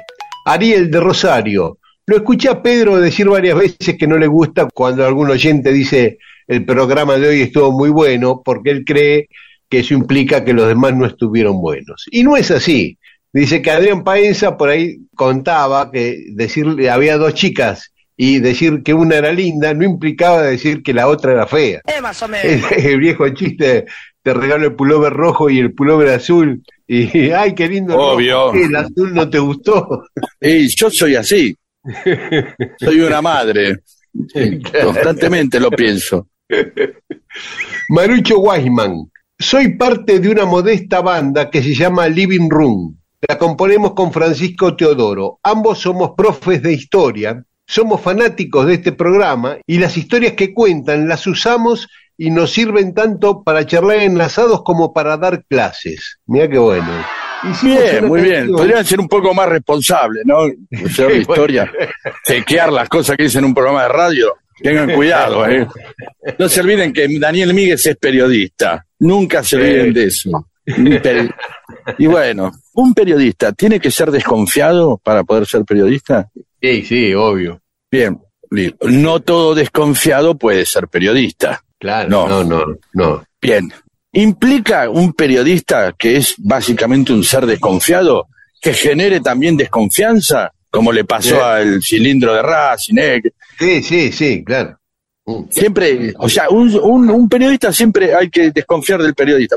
[0.47, 1.79] Ariel de Rosario.
[2.07, 6.19] Lo escuché a Pedro decir varias veces que no le gusta cuando algún oyente dice
[6.49, 9.29] el programa de hoy estuvo muy bueno porque él cree
[9.69, 12.07] que eso implica que los demás no estuvieron buenos.
[12.11, 12.99] Y no es así.
[13.33, 18.93] Dice que Adrián Paenza por ahí contaba que decirle había dos chicas y decir que
[18.93, 21.81] una era linda no implicaba decir que la otra era fea.
[22.03, 23.87] más o El, el viejo chiste,
[24.25, 26.61] te regalo el pullover rojo y el pullover azul.
[26.89, 27.97] Y, ay, qué lindo.
[27.97, 28.51] Obvio.
[28.51, 30.05] ¿Qué, ¿El azul no te gustó?
[30.41, 31.57] Y yo soy así.
[32.79, 33.79] Soy una madre.
[34.83, 36.29] Constantemente lo pienso.
[37.89, 39.11] Marucho Weisman.
[39.39, 42.99] Soy parte de una modesta banda que se llama Living Room.
[43.29, 45.39] La componemos con Francisco Teodoro.
[45.43, 51.07] Ambos somos profes de historia, somos fanáticos de este programa y las historias que cuentan
[51.07, 56.19] las usamos y nos sirven tanto para charlar enlazados como para dar clases.
[56.27, 56.89] Mira qué bueno.
[57.49, 58.51] Hicimos Bien, muy bien.
[58.51, 60.39] Podrían ser un poco más responsables, ¿no?
[60.85, 61.71] Hacer la historia.
[62.27, 64.35] Chequear las cosas que dicen en un programa de radio.
[64.61, 65.69] Tengan cuidado, ¿eh?
[66.39, 68.85] No se olviden que Daniel Míguez es periodista.
[69.01, 70.49] Nunca se olviden de eso.
[71.97, 76.29] Y bueno, un periodista tiene que ser desconfiado para poder ser periodista.
[76.61, 77.61] Sí, sí, obvio.
[77.91, 78.21] Bien,
[78.83, 81.63] no todo desconfiado puede ser periodista.
[81.79, 82.29] Claro, No.
[82.29, 83.25] no, no, no.
[83.41, 83.73] Bien,
[84.13, 88.27] ¿implica un periodista que es básicamente un ser desconfiado
[88.61, 90.53] que genere también desconfianza?
[90.71, 91.41] Como le pasó Sí.
[91.41, 92.95] al cilindro de Racing.
[92.97, 93.23] Que
[93.59, 94.79] Sí, sí, sí, claro.
[95.25, 95.45] Mm.
[95.51, 99.57] Siempre, o sea, un, un- un periodista siempre hay que desconfiar del periodista,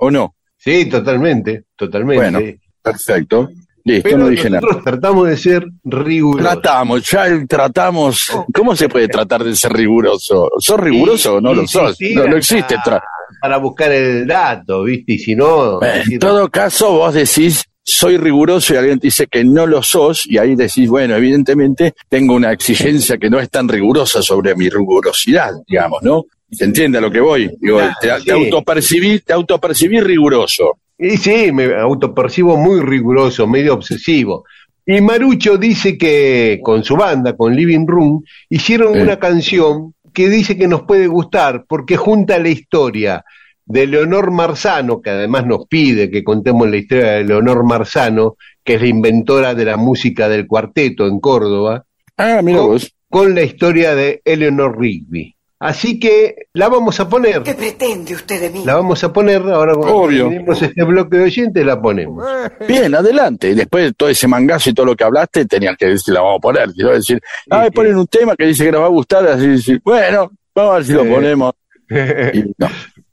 [0.00, 0.36] ¿o no?
[0.56, 2.30] Sí, totalmente, totalmente.
[2.30, 2.40] Bueno,
[2.82, 3.48] Perfecto.
[3.84, 4.60] Listo, Pero no dije nada.
[4.60, 6.50] nosotros tratamos de ser rigurosos.
[6.52, 8.30] Tratamos, ya tratamos.
[8.54, 10.50] ¿Cómo se puede tratar de ser riguroso?
[10.58, 11.96] ¿Sos riguroso o no lo sos?
[12.14, 12.76] no, no existe.
[12.76, 13.02] tra-
[13.40, 15.14] Para buscar el dato, ¿viste?
[15.14, 15.80] Y si no.
[15.82, 20.26] En todo caso, vos decís, soy riguroso y alguien te dice que no lo sos,
[20.26, 24.68] y ahí decís, bueno, evidentemente tengo una exigencia que no es tan rigurosa sobre mi
[24.68, 26.24] rigurosidad, digamos, ¿no?
[26.52, 27.50] ¿Se entiende a lo que voy?
[27.60, 28.24] Digo, Claro, te, sí.
[28.26, 30.78] te autopercibí, te autopercibí riguroso.
[31.04, 34.44] Y sí, me autopercibo muy riguroso, medio obsesivo.
[34.86, 40.56] Y Marucho dice que con su banda, con Living Room, hicieron una canción que dice
[40.56, 43.24] que nos puede gustar porque junta la historia
[43.64, 48.74] de Leonor Marzano, que además nos pide que contemos la historia de Leonor Marzano, que
[48.74, 51.84] es la inventora de la música del cuarteto en Córdoba,
[52.16, 52.94] Ah, mira con, vos.
[53.08, 55.34] con la historia de Eleanor Rigby.
[55.62, 57.44] Así que la vamos a poner.
[57.44, 58.64] ¿Qué pretende usted de mí?
[58.64, 60.24] La vamos a poner ahora cuando Obvio.
[60.24, 62.26] terminemos este bloque de oyentes, la ponemos.
[62.68, 63.54] Bien, adelante.
[63.54, 66.38] Después de todo ese mangazo y todo lo que hablaste, tenías que decir, la vamos
[66.38, 66.72] a poner.
[66.72, 69.80] Quiero decir, ah, ponen un tema que dice que nos va a gustar, así decir,
[69.84, 71.52] bueno, vamos a ver si lo ponemos.
[72.34, 72.68] Y no.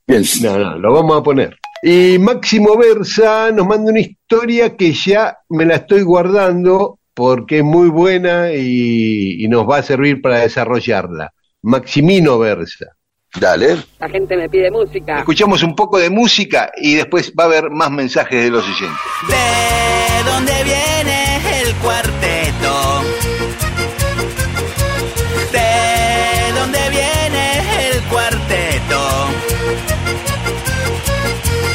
[0.07, 1.55] Bien, No, no, lo vamos a poner.
[1.83, 7.63] Y Máximo Versa nos manda una historia que ya me la estoy guardando porque es
[7.63, 11.31] muy buena y, y nos va a servir para desarrollarla.
[11.61, 12.85] Maximino Versa.
[13.35, 13.77] dale.
[13.99, 15.19] La gente me pide música.
[15.19, 18.99] Escuchamos un poco de música y después va a haber más mensajes de los oyentes.
[19.27, 23.03] ¿De dónde viene el cuarteto?
[25.51, 29.27] ¿De dónde viene el cuarteto?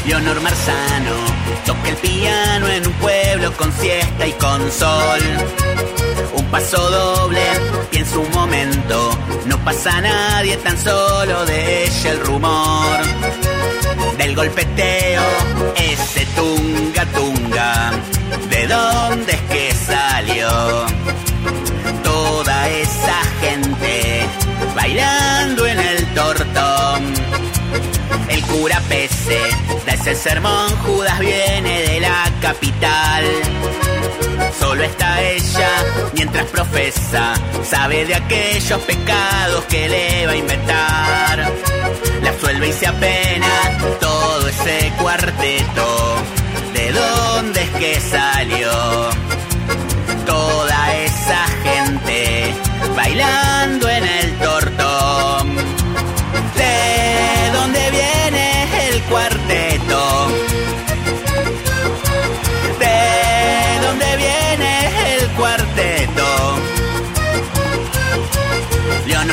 [0.07, 1.17] Leonor Marzano
[1.65, 5.21] toca el piano en un pueblo con siesta y con sol.
[6.37, 7.41] Un paso doble,
[7.91, 8.31] pienso un
[9.65, 12.99] pasa nadie, tan solo de ella el rumor
[14.19, 15.23] del golpeteo,
[15.77, 17.93] ese tunga tunga,
[18.51, 20.49] ¿de dónde es que salió?
[22.03, 24.27] Toda esa gente
[24.77, 27.34] bailando en el tortón.
[28.35, 29.39] El cura pese
[29.87, 33.25] da ese sermón, Judas viene de la capital.
[34.59, 35.69] Solo está ella
[36.15, 41.53] mientras profesa, sabe de aquellos pecados que le va a inventar.
[42.23, 46.17] La absuelve y se apena todo ese cuarteto.
[46.73, 48.71] ¿De dónde es que salió?
[50.27, 52.53] Toda esa gente
[52.97, 53.44] bailando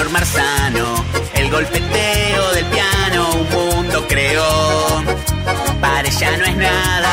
[0.01, 5.03] Leonor Marzano, el golpeteo del piano, un mundo creó.
[5.79, 7.11] Para ella no es nada,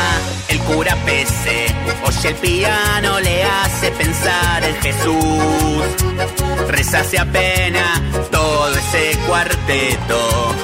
[0.48, 1.66] el cura pese,
[2.06, 5.84] oye el piano, le hace pensar en Jesús.
[6.68, 10.54] Reza se apena todo ese cuarteto,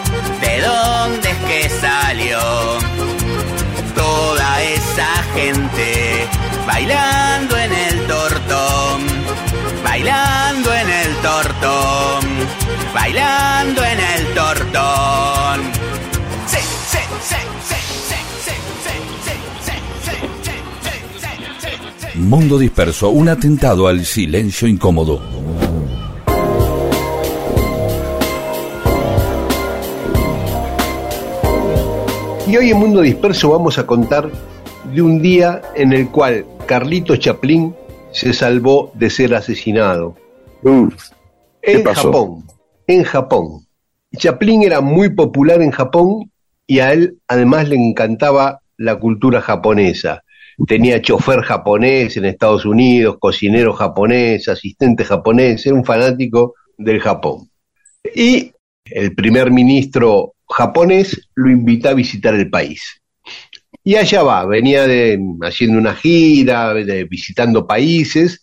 [0.40, 2.38] ¿de dónde es que salió?
[3.94, 6.26] Toda esa gente
[6.66, 9.02] bailando en el tortón,
[9.82, 12.03] bailando en el tortón,
[13.04, 15.60] bailando en el tortón.
[22.14, 25.20] Mundo Disperso, un atentado al silencio incómodo.
[32.46, 34.30] Y hoy en Mundo Disperso vamos a contar
[34.94, 37.74] de un día en el cual Carlito Chaplin
[38.12, 40.16] se salvó de ser asesinado.
[40.64, 41.84] En?
[41.84, 42.43] Japón.
[42.86, 43.66] En Japón.
[44.16, 46.30] Chaplin era muy popular en Japón
[46.66, 50.22] y a él además le encantaba la cultura japonesa.
[50.66, 57.50] Tenía chofer japonés en Estados Unidos, cocinero japonés, asistente japonés, era un fanático del Japón.
[58.14, 58.52] Y
[58.84, 63.00] el primer ministro japonés lo invita a visitar el país.
[63.82, 68.40] Y allá va, venía de, haciendo una gira, de- visitando países,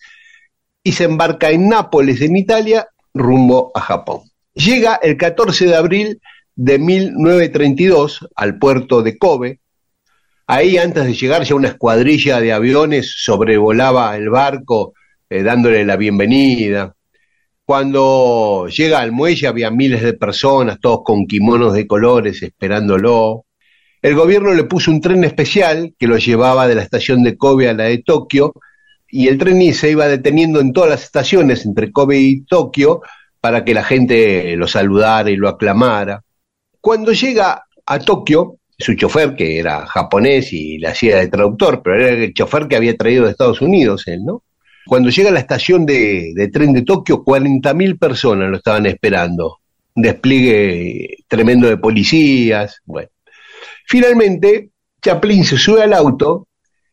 [0.84, 4.31] y se embarca en Nápoles, en Italia, rumbo a Japón.
[4.54, 6.22] Llega el 14 de abril
[6.56, 9.60] de 1932 al puerto de Kobe.
[10.46, 14.94] Ahí, antes de llegar, ya una escuadrilla de aviones sobrevolaba el barco,
[15.30, 16.94] eh, dándole la bienvenida.
[17.64, 23.46] Cuando llega al muelle había miles de personas, todos con kimonos de colores, esperándolo.
[24.02, 27.70] El gobierno le puso un tren especial que lo llevaba de la estación de Kobe
[27.70, 28.54] a la de Tokio,
[29.08, 33.02] y el tren se iba deteniendo en todas las estaciones entre Kobe y Tokio
[33.42, 36.24] para que la gente lo saludara y lo aclamara.
[36.80, 41.96] Cuando llega a Tokio, su chofer, que era japonés y le hacía de traductor, pero
[42.02, 44.44] era el chofer que había traído de Estados Unidos él, ¿no?
[44.86, 49.60] Cuando llega a la estación de, tren de Tokio, 40.000 personas lo estaban esperando.
[49.94, 52.82] Un despliegue tremendo de policías.
[52.86, 53.10] Bueno.
[53.86, 54.70] Finalmente,
[55.02, 56.48] Chaplin se sube al auto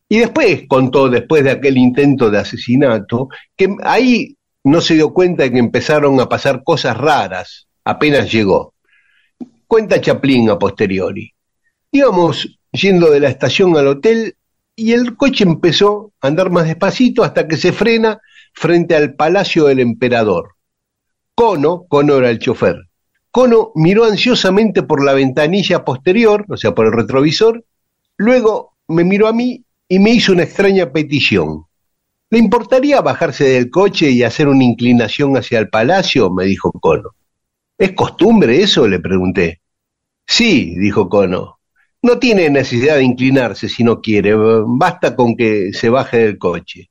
[0.09, 5.45] y después contó, después de aquel intento de asesinato, que ahí no se dio cuenta
[5.45, 8.75] de que empezaron a pasar cosas raras apenas llegó.
[9.67, 11.33] Cuenta Chaplin a posteriori.
[11.91, 14.37] Íbamos yendo de la estación al hotel
[14.77, 18.21] y el coche empezó a andar más despacito hasta que se frena
[18.53, 20.55] frente al palacio del emperador.
[21.35, 22.89] Cono, Cono era el chofer,
[23.31, 27.65] Cono miró ansiosamente por la ventanilla posterior, o sea, por el retrovisor,
[28.17, 31.67] luego me miró a mí y me hizo una extraña petición.
[32.31, 36.31] ¿Le importaría bajarse del coche y hacer una inclinación hacia el palacio?
[36.31, 37.15] me dijo Cono.
[37.79, 38.87] ¿Es costumbre eso?
[38.87, 39.61] le pregunté.
[40.27, 41.59] Sí, dijo Cono.
[42.03, 44.35] No tiene necesidad de inclinarse si no quiere,
[44.67, 46.91] basta con que se baje del coche.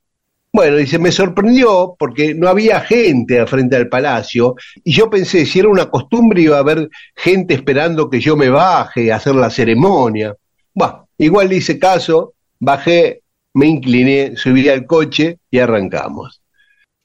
[0.51, 5.45] Bueno, dice, me sorprendió porque no había gente al frente del palacio y yo pensé,
[5.45, 9.35] si era una costumbre iba a haber gente esperando que yo me baje a hacer
[9.35, 10.35] la ceremonia.
[10.73, 13.21] Bueno, igual le hice caso, bajé,
[13.53, 16.41] me incliné, subí al coche y arrancamos.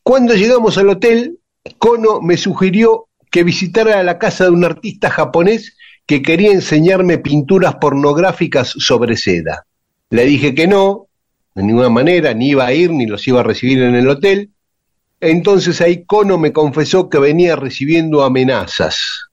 [0.02, 1.38] Cuando llegamos al hotel,
[1.78, 5.76] Kono me sugirió que visitara la casa de un artista japonés
[6.06, 9.64] que quería enseñarme pinturas pornográficas sobre seda.
[10.10, 11.06] Le dije que no,
[11.54, 14.50] de ninguna manera, ni iba a ir, ni los iba a recibir en el hotel.
[15.20, 19.30] Entonces ahí Cono me confesó que venía recibiendo amenazas.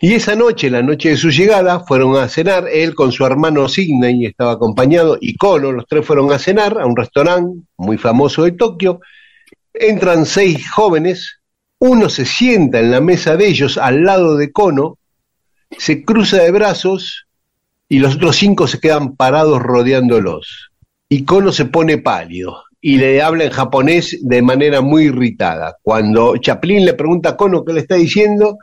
[0.00, 3.68] Y esa noche, la noche de su llegada, fueron a cenar, él con su hermano
[3.68, 8.44] Sidney estaba acompañado, y Cono, los tres fueron a cenar a un restaurante muy famoso
[8.44, 9.00] de Tokio.
[9.74, 11.40] Entran seis jóvenes,
[11.80, 14.98] uno se sienta en la mesa de ellos al lado de Cono,
[15.76, 17.26] se cruza de brazos
[17.88, 20.70] y los otros cinco se quedan parados rodeándolos.
[21.08, 25.76] Y Kono se pone pálido y le habla en japonés de manera muy irritada.
[25.82, 28.58] Cuando Chaplin le pregunta a Kono qué le está diciendo,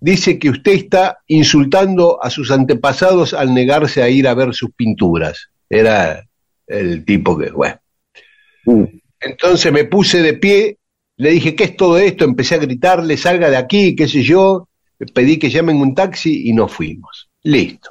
[0.00, 4.70] dice que usted está insultando a sus antepasados al negarse a ir a ver sus
[4.72, 5.50] pinturas.
[5.68, 6.26] Era
[6.66, 7.80] el tipo que, bueno.
[8.66, 8.86] Uh.
[9.20, 10.78] Entonces me puse de pie,
[11.16, 12.24] le dije, ¿qué es todo esto?
[12.24, 14.68] Empecé a gritarle, salga de aquí, qué sé yo,
[15.14, 17.30] pedí que llamen un taxi y nos fuimos.
[17.44, 17.90] Listo.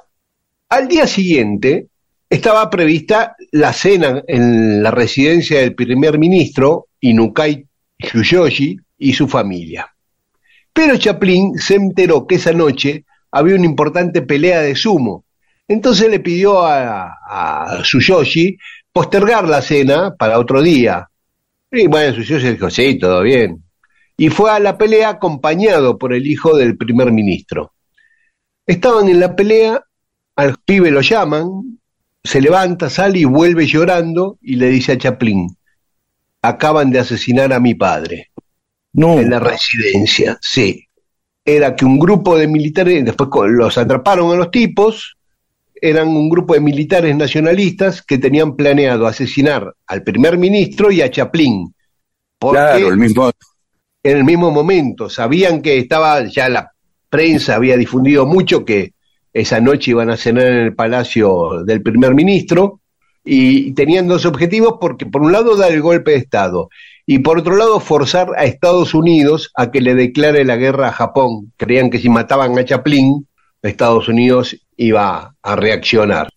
[0.70, 1.88] Al día siguiente
[2.30, 7.66] estaba prevista la cena en la residencia del primer ministro, Inukai
[7.98, 9.94] Tsuyoshi, y su familia.
[10.74, 15.26] Pero Chaplin se enteró que esa noche había una importante pelea de sumo.
[15.68, 18.58] Entonces le pidió a, a Tsuyoshi
[18.92, 21.08] postergar la cena para otro día.
[21.72, 23.64] Y bueno, Tsuyoshi dijo, sí, todo bien
[24.22, 27.74] y fue a la pelea acompañado por el hijo del primer ministro.
[28.68, 29.84] Estaban en la pelea,
[30.36, 31.80] al pibe lo llaman,
[32.24, 35.58] se levanta, sale y vuelve llorando y le dice a Chaplin,
[36.44, 38.31] acaban de asesinar a mi padre.
[38.94, 39.20] No.
[39.20, 40.88] En la residencia, sí.
[41.44, 45.18] Era que un grupo de militares, después los atraparon a los tipos,
[45.76, 51.10] eran un grupo de militares nacionalistas que tenían planeado asesinar al primer ministro y a
[51.10, 51.74] Chaplin.
[52.40, 53.32] Claro, el mismo,
[54.04, 55.10] en el mismo momento.
[55.10, 56.72] Sabían que estaba, ya la
[57.10, 58.94] prensa había difundido mucho que
[59.34, 62.82] esa noche iban a cenar en el palacio del primer ministro
[63.24, 66.70] y tenían dos objetivos porque por un lado dar el golpe de Estado
[67.06, 70.94] y por otro lado forzar a Estados Unidos a que le declare la guerra a
[70.94, 71.52] Japón.
[71.58, 73.28] Creían que si mataban a Chaplin,
[73.62, 76.30] Estados Unidos iba a reaccionar.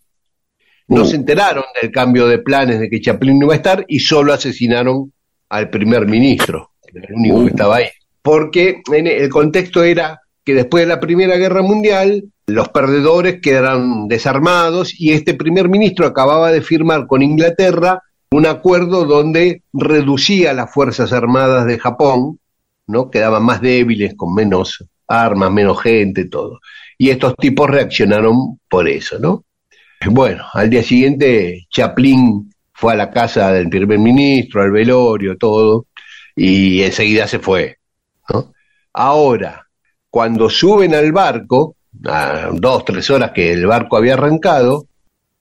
[0.88, 1.06] No Uh.
[1.06, 4.32] se enteraron del cambio de planes de que Chaplin no iba a estar y solo
[4.32, 5.12] asesinaron
[5.48, 7.86] al primer ministro era el único que estaba ahí.
[8.22, 14.08] Porque en el contexto era que después de la Primera Guerra Mundial, los perdedores quedaron
[14.08, 18.02] desarmados y este primer ministro acababa de firmar con Inglaterra
[18.34, 22.40] un acuerdo donde reducía las Fuerzas Armadas de Japón,
[22.88, 23.08] ¿no?
[23.08, 26.58] Quedaban más débiles, con menos armas, menos gente, todo.
[26.98, 29.44] Y estos tipos reaccionaron por eso, ¿no?
[30.06, 35.86] Bueno, al día siguiente Chaplin fue a la casa del primer ministro, al velorio, todo,
[36.34, 37.78] y enseguida se fue.
[38.92, 39.64] Ahora,
[40.10, 44.88] cuando suben al barco, a dos, tres horas que el barco había arrancado,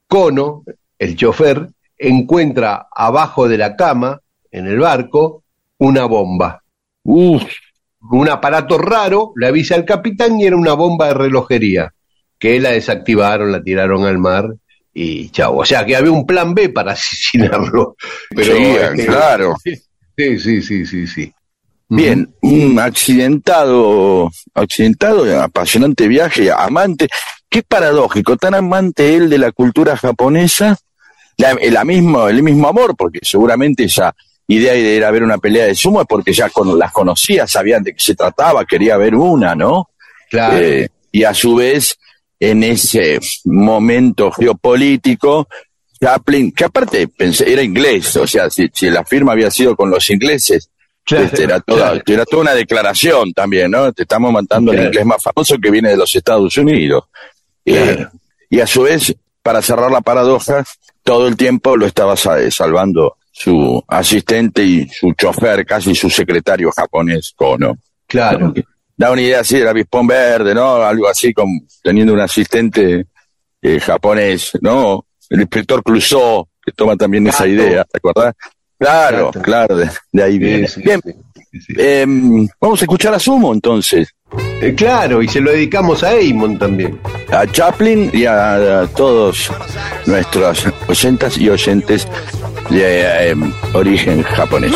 [0.07, 0.63] Cono,
[0.99, 1.69] el chofer,
[2.07, 4.19] encuentra abajo de la cama,
[4.51, 5.43] en el barco,
[5.77, 6.63] una bomba.
[7.03, 7.43] Uf,
[8.11, 11.93] Un aparato raro, le avisa al capitán y era una bomba de relojería,
[12.37, 14.53] que la desactivaron, la tiraron al mar
[14.93, 15.57] y chao.
[15.57, 17.95] O sea que había un plan B para asesinarlo.
[18.29, 19.55] Pero, sí, este, claro.
[19.63, 21.33] Sí, sí, sí, sí, sí.
[21.89, 27.07] Bien, un accidentado, accidentado, apasionante viaje, amante.
[27.49, 30.77] Qué paradójico, tan amante él de la cultura japonesa,
[31.37, 34.15] la, la mismo, el mismo amor, porque seguramente esa
[34.47, 37.47] idea de ir a ver una pelea de sumo es porque ya con, las conocía,
[37.47, 39.89] sabían de qué se trataba, quería ver una, ¿no?
[40.29, 40.57] Claro.
[40.59, 41.97] Eh, y a su vez,
[42.39, 45.47] en ese momento geopolítico,
[46.01, 49.89] Chaplin, que aparte pensé, era inglés, o sea, si, si la firma había sido con
[49.89, 50.69] los ingleses,
[51.05, 52.01] Claro, este, era, toda, claro.
[52.07, 53.91] era toda una declaración también, ¿no?
[53.91, 54.83] Te estamos al Claro.
[54.83, 57.03] inglés más famoso que viene de los Estados Unidos.
[57.65, 58.05] Eh,
[58.49, 60.63] y a su vez, para cerrar la paradoja,
[61.03, 66.71] todo el tiempo lo estaba sa- salvando su asistente y su chofer, casi su secretario
[66.71, 67.77] japonés, Kono.
[68.07, 68.53] Claro.
[68.95, 70.75] Da una idea así del avispón verde, ¿no?
[70.75, 73.07] Algo así como teniendo un asistente
[73.61, 75.05] eh, japonés, ¿no?
[75.29, 78.35] El inspector Clouseau, que toma también esa idea, ¿te acordás?
[78.77, 79.41] Claro, Gato.
[79.41, 80.67] claro, de, de ahí viene.
[80.67, 81.11] Sí, sí, Bien, sí,
[81.59, 81.73] sí.
[81.77, 84.09] em, vamos a escuchar a Sumo entonces.
[84.61, 86.99] Eh, claro, y se lo dedicamos a Eamon también.
[87.31, 89.51] a Chaplin y a, a todos
[90.05, 92.07] nuestros oyentas y oyentes
[92.69, 93.35] de eh,
[93.73, 94.73] origen japonés.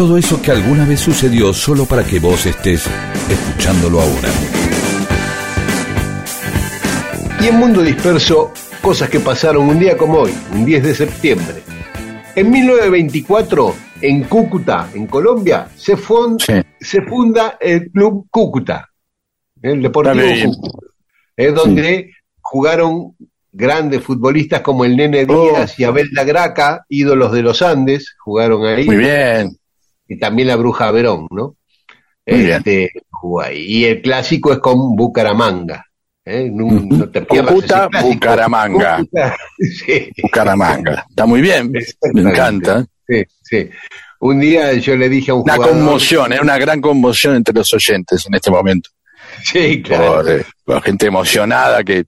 [0.00, 2.86] Todo eso que alguna vez sucedió solo para que vos estés
[3.28, 4.30] escuchándolo ahora.
[7.42, 11.56] Y en Mundo Disperso, cosas que pasaron un día como hoy, un 10 de septiembre.
[12.34, 16.54] En 1924, en Cúcuta, en Colombia, se, fun- Sí.
[16.80, 18.88] se funda el Club Cúcuta,
[19.60, 20.24] el Deportivo.
[20.54, 20.78] Cúcuta,
[21.36, 23.16] es donde jugaron
[23.52, 25.42] grandes futbolistas como el Nene Oh.
[25.50, 28.86] Díaz y Abel da Graca, ídolos de los Andes, jugaron ahí.
[28.86, 29.58] Muy bien.
[30.10, 31.56] Y también la Bruja Verón, ¿no?
[32.26, 32.90] Este.
[33.54, 35.86] Y el clásico es con Bucaramanga.
[36.24, 36.50] ¿eh?
[36.52, 37.88] No, te pierdas Cúcuta.
[38.02, 38.98] Bucaramanga.
[38.98, 39.36] Cúcuta,
[39.86, 41.06] sí, Bucaramanga.
[41.08, 41.72] Está muy bien.
[42.12, 42.84] Me encanta.
[43.06, 43.70] sí, sí.
[44.18, 45.76] Un día yo le dije a un Una jugador.
[45.76, 46.38] conmoción, ¿eh?
[46.42, 48.90] una gran conmoción entre los oyentes en este momento.
[49.44, 50.16] Sí, claro.
[50.16, 52.04] Por, eh, por gente emocionada que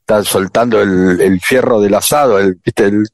[0.00, 2.86] está soltando el, el fierro del asado, el, ¿viste?
[2.86, 3.04] El,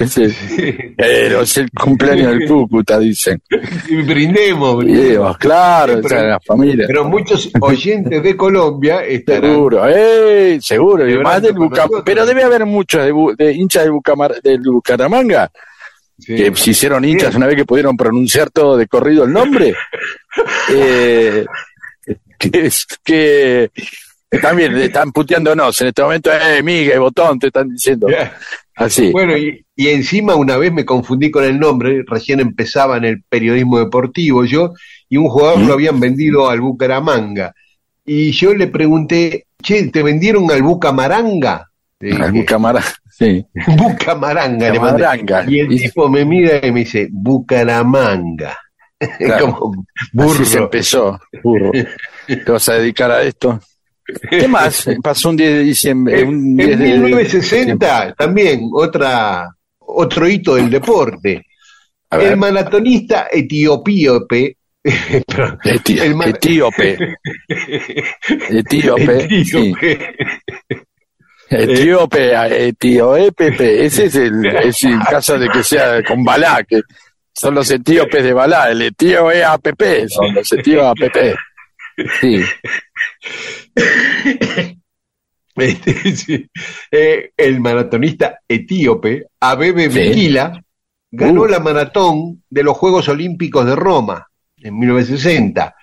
[0.00, 3.40] ese- pero es el cumpleaños del Cúcuta, dicen.
[3.88, 5.38] Y brindemos, brindemos.
[5.38, 6.84] claro, Sí, o sea, pero- la familia.
[6.86, 9.50] Pero muchos oyentes de Colombia estarán.
[9.52, 10.58] Seguro, ¡eh!
[10.60, 12.02] Seguro, y más del Bucam-.
[12.04, 15.50] Pero debe haber muchos de, Bu- de hinchas del, Bucamar- del Bucaramanga
[16.18, 16.34] Sí.
[16.36, 19.74] que se hicieron hinchas una vez que pudieron pronunciar todo de corrido el nombre.
[20.70, 21.46] eh,
[22.38, 23.70] que, es- que
[24.42, 27.38] también están puteándonos en este momento, ¡eh, Miguel, botón!
[27.38, 28.06] Te están diciendo
[28.80, 29.10] así.
[29.12, 33.22] Bueno, y, y encima una vez me confundí con el nombre, recién empezaba en el
[33.28, 34.72] periodismo deportivo yo,
[35.08, 35.66] y un jugador ¿Mm?
[35.66, 37.54] lo habían vendido al Bucaramanga.
[38.04, 41.56] Y yo le pregunté, che, ¿te vendieron al Bucamaranga?
[42.00, 43.44] Al dije, Bucamara, sí.
[43.76, 44.66] Bucamaranga.
[44.70, 44.78] le.
[44.78, 45.44] Bucamaranga.
[45.48, 48.56] Y el Y- tipo me mira y me dice, Bucaramanga.
[49.18, 49.56] Claro.
[49.58, 49.86] Como
[50.34, 50.64] Así se burro.
[50.64, 51.70] empezó, burro.
[52.26, 53.58] ¿Te vas a dedicar a esto?
[54.30, 54.86] ¿Qué más?
[55.02, 56.20] Pasó un 10 de diciembre.
[56.20, 59.48] En, Un 10 en de- 1960 también otra
[59.78, 61.44] otro hito del deporte.
[62.10, 64.56] El maratonista etiopíope
[65.26, 66.98] perdón, Etí- el mar- Etíope.
[68.48, 69.28] Etíope.
[69.44, 69.74] sí.
[69.74, 69.98] etíope.
[71.50, 76.80] Etíope, etíope, ese es el, es el caso de que sea con Balá, que
[77.34, 81.34] son los etíopes de Balá, el etío es APP, son los etíos APP.
[82.20, 82.42] Sí,
[85.56, 86.46] Este, sí.
[86.90, 89.98] Eh, el maratonista etíope Abebe Sí.
[89.98, 90.62] Bikila
[91.10, 91.46] ganó Uh.
[91.46, 94.26] la maratón de los Juegos Olímpicos de Roma
[94.58, 95.74] en 1960,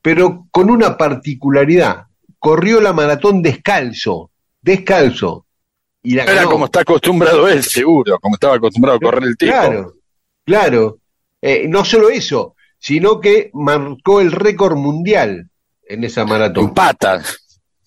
[0.00, 2.04] pero con una particularidad.
[2.38, 4.30] Corrió la maratón descalzo,
[4.62, 5.46] descalzo.
[6.02, 6.50] Y la Era ganó.
[6.50, 9.52] como está acostumbrado él, seguro, como estaba acostumbrado a correr el tipo.
[9.52, 9.94] Claro,
[10.44, 10.98] claro.
[11.42, 15.50] Eh, no solo eso, sino que marcó el récord mundial
[15.88, 16.64] en esa maratón.
[16.66, 17.42] En patas.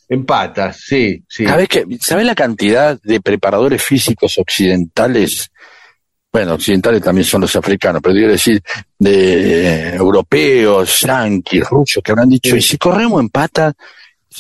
[0.08, 1.46] En patas, sí, sí.
[1.46, 5.52] ¿Sabés, que, ¿Sabés la cantidad de preparadores físicos occidentales?
[6.32, 8.62] Bueno, occidentales también son los africanos, pero quiero decir,
[8.98, 12.58] de eh, europeos, yanquis, rusos, que habrán dicho, Sí.
[12.58, 13.74] y si corremos en patas,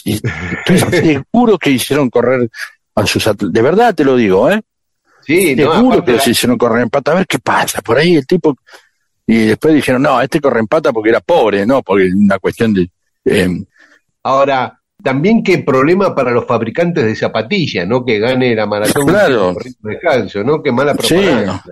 [0.06, 0.80] y estoy
[1.24, 2.50] seguro que hicieron correr
[2.96, 3.54] a sus atletas.
[3.54, 4.62] De verdad te lo digo, ¿eh?
[5.26, 7.12] Sí, Seguro que la- los hicieron correr en pata.
[7.12, 7.82] A ver qué pasa.
[7.82, 8.56] Por ahí el tipo.
[9.28, 12.40] Y después dijeron, no, este corre en pata porque era pobre, no, porque es una
[12.40, 12.90] cuestión de.
[13.30, 13.64] Eh,
[14.24, 18.04] Ahora, también qué problema para los fabricantes de zapatillas, ¿no?
[18.06, 19.54] Que gane la maratón Claro.
[19.54, 20.62] corriendo descalzo, ¿no?
[20.62, 21.16] Qué mala Sí.
[21.16, 21.64] propaganda.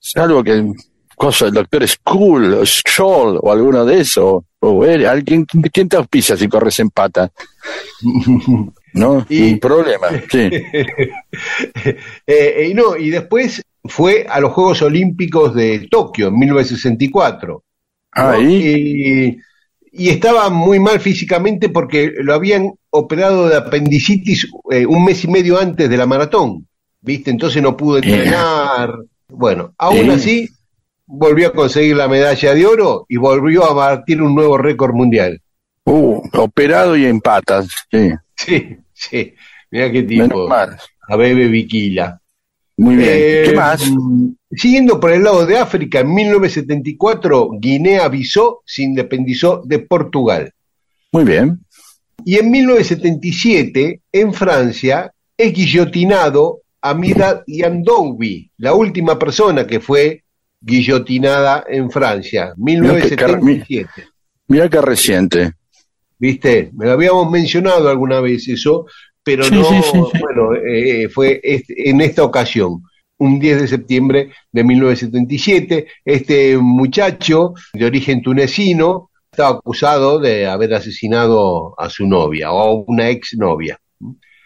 [0.00, 0.72] salvo que
[1.16, 4.44] cosa el doctor School o Scholl o alguno de esos.
[4.60, 7.30] O él, alguien, ¿quién te auspicia si corres en pata?
[8.94, 9.24] ¿No?
[9.28, 10.08] Y- Un problema.
[10.30, 10.50] Sí.
[12.26, 17.62] Eh, y no, y después fue a los Juegos Olímpicos de Tokio en 1964.
[18.16, 18.28] ¿no?
[18.28, 18.54] Ahí.
[19.34, 19.38] Y,
[19.92, 25.28] y estaba muy mal físicamente porque lo habían operado de apendicitis eh, un mes y
[25.28, 26.66] medio antes de la maratón,
[27.00, 27.30] ¿viste?
[27.30, 28.94] Entonces no pudo entrenar.
[29.28, 30.12] Bueno, aún Eh.
[30.12, 30.48] así
[31.06, 35.40] volvió a conseguir la medalla de oro y volvió a batir un nuevo récord mundial.
[35.84, 37.68] Uh, operado y en patas.
[37.90, 38.10] Sí.
[38.38, 39.34] Sí, sí.
[39.70, 40.48] Mira qué tipo.
[40.52, 42.20] A Bebe Viquila.
[42.78, 43.10] Muy bien.
[43.12, 43.82] Eh, ¿Qué más?
[44.52, 50.52] Siguiendo por el lado de África, en 1974 Guinea-Bissau se independizó de Portugal.
[51.12, 51.58] Muy bien.
[52.24, 60.22] Y en 1977, en Francia, es guillotinado Amida Yandoubi, la última persona que fue
[60.60, 63.88] guillotinada en Francia, 1977.
[64.46, 65.52] Mira qué reciente.
[66.18, 66.70] ¿Viste?
[66.74, 68.86] Me lo habíamos mencionado alguna vez eso,
[69.28, 70.18] pero Sí, no, sí, sí, sí.
[70.20, 72.82] bueno, eh, fue este- en esta ocasión,
[73.18, 80.72] un 10 de septiembre de 1977, este muchacho de origen tunecino estaba acusado de haber
[80.74, 83.78] asesinado a su novia o a una exnovia.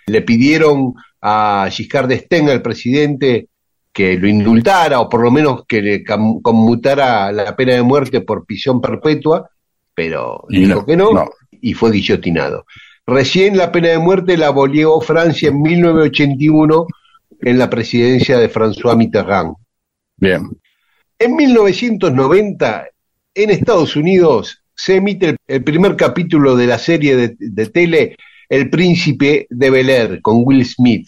[0.07, 3.49] Le pidieron a Giscard d'Estaing, al presidente,
[3.93, 6.03] que lo indultara o por lo menos que le
[6.43, 9.49] conmutara la pena de muerte por prisión perpetua,
[9.95, 11.31] pero Y dijo no, que no, no.
[11.61, 12.65] y fue guillotinado.
[13.07, 16.87] Recién la pena de muerte la abolió Francia en 1981
[17.41, 19.55] en la presidencia de François Mitterrand.
[20.17, 20.49] Bien.
[21.19, 22.87] En 1990,
[23.35, 28.17] en Estados Unidos, se emite el, el primer capítulo de la serie de, de tele
[28.49, 31.07] El Príncipe de Bel Air con Will Smith.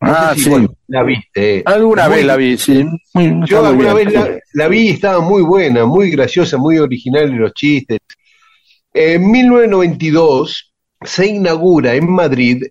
[0.00, 0.66] No Ah, si sí.
[0.88, 1.62] la viste.
[1.64, 2.84] Alguna Muy- vez la vi, sí.
[3.14, 4.06] Muy, Yo alguna bien.
[4.08, 7.98] vez la, la vi y estaba muy buena, muy graciosa, muy original en los chistes.
[8.92, 10.65] En 1992
[11.06, 12.62] se inaugura en Madrid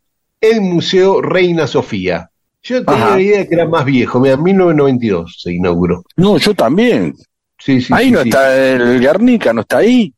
[0.42, 2.30] el Museo Reina Sofía.
[2.62, 3.16] Yo tenía Ajá.
[3.16, 6.04] la idea de que era más viejo, mira, en 1992 se inauguró.
[6.18, 7.14] No, yo también.
[7.58, 10.14] Sí, sí, ahí sí, no está el Guernica, no está ahí.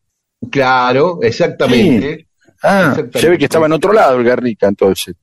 [0.49, 2.27] Claro, exactamente.
[2.63, 3.19] Ah, Exactamente.
[3.19, 5.15] se ve que estaba en otro lado el Guernica entonces.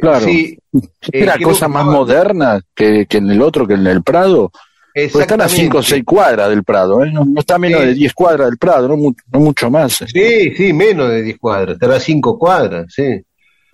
[0.00, 0.20] Claro.
[0.24, 0.58] Sí,
[1.12, 4.50] Era Eh, cosa más moderna que, que en el otro, que en el Prado.
[4.92, 5.56] Porque están a exactamente.
[5.56, 7.10] 5 o 6 cuadras del Prado, ¿eh?
[7.12, 7.86] no, no está menos Sí.
[7.86, 10.02] de 10 cuadras del Prado, no, mu- no mucho más.
[10.02, 10.06] ¿eh?
[10.12, 13.20] Sí, sí, menos de 10 cuadras, estará a 5 cuadras, sí.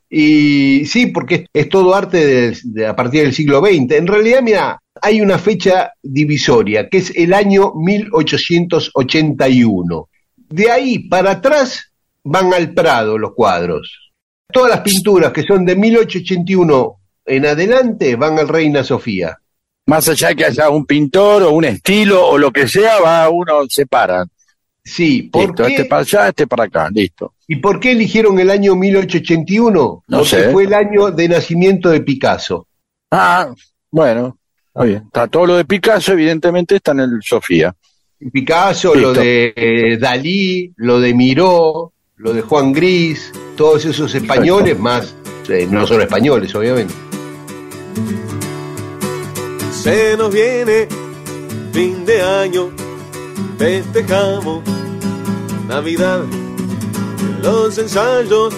[0.08, 3.92] Y sí, porque es, es todo arte de- a partir del siglo XX.
[3.96, 10.08] En realidad, mira, hay una fecha divisoria, que es el año 1881.
[10.48, 11.92] De ahí para atrás
[12.24, 14.12] van al Prado los cuadros.
[14.52, 19.36] Todas las pinturas que son de 1881 en adelante van al Reina Sofía.
[19.86, 23.28] Más allá de que haya un pintor o un estilo o lo que sea, va
[23.28, 24.24] uno separa.
[24.84, 25.70] Sí, ¿por Listo, qué?
[25.72, 27.34] este para allá, este para acá, listo.
[27.48, 29.72] ¿Y por qué eligieron el año 1881?
[29.72, 30.50] No Porque sé.
[30.50, 32.66] fue el año de nacimiento de Picasso.
[33.10, 33.48] Ah,
[33.90, 35.02] bueno, está bien.
[35.06, 37.74] Está todo lo de Picasso, evidentemente, está en el Sofía.
[38.32, 44.78] Picasso, lo de eh, Dalí, lo de Miró, lo de Juan Gris, todos esos españoles,
[44.78, 45.14] más,
[45.48, 46.94] eh, no son españoles, obviamente.
[49.86, 50.88] Se nos viene
[51.72, 52.72] fin de año,
[53.56, 54.64] festejamos
[55.68, 56.24] Navidad.
[57.40, 58.52] Los ensayos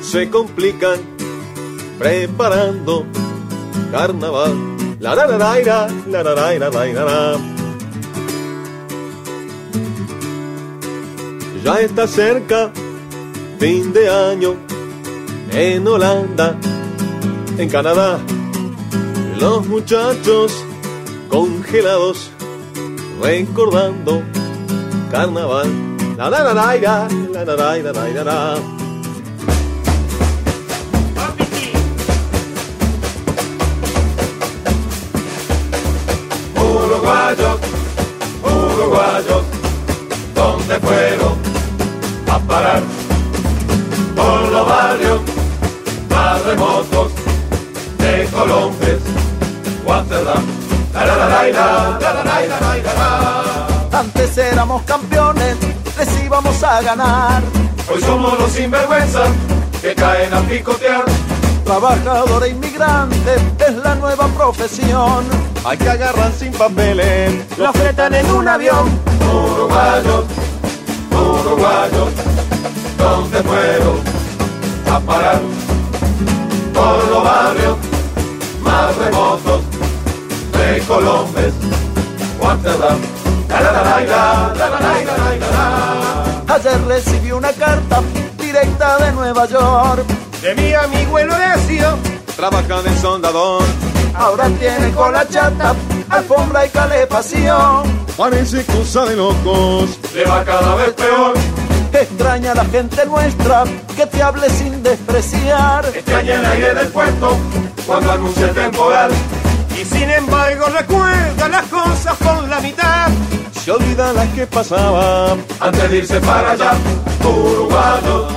[0.00, 1.00] se complican
[1.98, 3.04] preparando
[3.92, 4.54] carnaval.
[5.00, 7.38] La la la la la la la la la.
[11.62, 12.72] Ya está cerca
[13.58, 14.54] fin de año,
[15.52, 16.56] en Holanda,
[17.58, 18.18] en Canadá,
[19.38, 20.64] los muchachos
[21.28, 22.30] congelados
[23.20, 24.22] recordando
[25.10, 25.68] carnaval.
[26.16, 27.08] La la la la la
[27.44, 28.56] la la la la la.
[36.56, 37.58] Uruguayos,
[38.42, 39.44] uruguayos,
[40.34, 41.34] ¿dónde fueron
[42.28, 42.82] a parar?
[44.16, 45.20] Por los barrios
[46.10, 47.12] más remotos
[47.98, 48.98] de Colombia,
[49.84, 50.64] Wanderland.
[53.92, 55.56] Antes éramos campeones,
[55.98, 57.42] les íbamos a ganar.
[57.92, 59.28] Hoy somos los sinvergüenzas
[59.80, 61.04] que caen a picotear.
[61.64, 65.24] Trabajador e inmigrante es la nueva profesión.
[65.64, 68.88] Hay que agarran sin papeles, lo fletan en un avión.
[69.20, 70.24] Uruguayos,
[71.10, 72.08] uruguayos,
[72.98, 73.94] ¿dónde puedo
[74.94, 75.40] a parar?
[76.74, 77.76] Por los barrios
[78.62, 79.73] más remotos
[80.86, 81.54] Colombes.
[86.48, 88.02] Ayer recibí una carta
[88.38, 90.04] directa de Nueva York.
[90.42, 91.96] De mi amigo el Horacio,
[92.36, 93.62] trabaja de soldador.
[94.14, 95.74] Ahora tiene cola chata,
[96.10, 98.04] alfombra y calefacción.
[98.16, 101.34] Parece cosa de locos, le va cada vez peor.
[101.92, 103.64] Extraña a la gente nuestra
[103.96, 105.86] que te hable sin despreciar.
[105.86, 107.36] Extraña el aire del puerto
[107.86, 109.10] cuando anuncia el temporal.
[109.76, 113.08] Y sin embargo recuerda las cosas por la mitad.
[113.52, 115.44] Se olvida las que pasaban.
[115.60, 116.72] Antes de irse para allá,
[117.24, 118.32] uruguayos,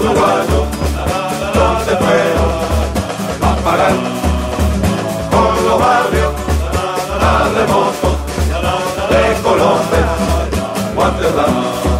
[0.00, 0.66] uruguayos,
[1.54, 2.50] ¿dónde fueron
[3.42, 3.92] a parar?
[5.30, 6.32] Por los barrios
[7.20, 8.16] más remotos
[9.10, 10.06] de Colombia,
[10.96, 11.54] Rotterdam.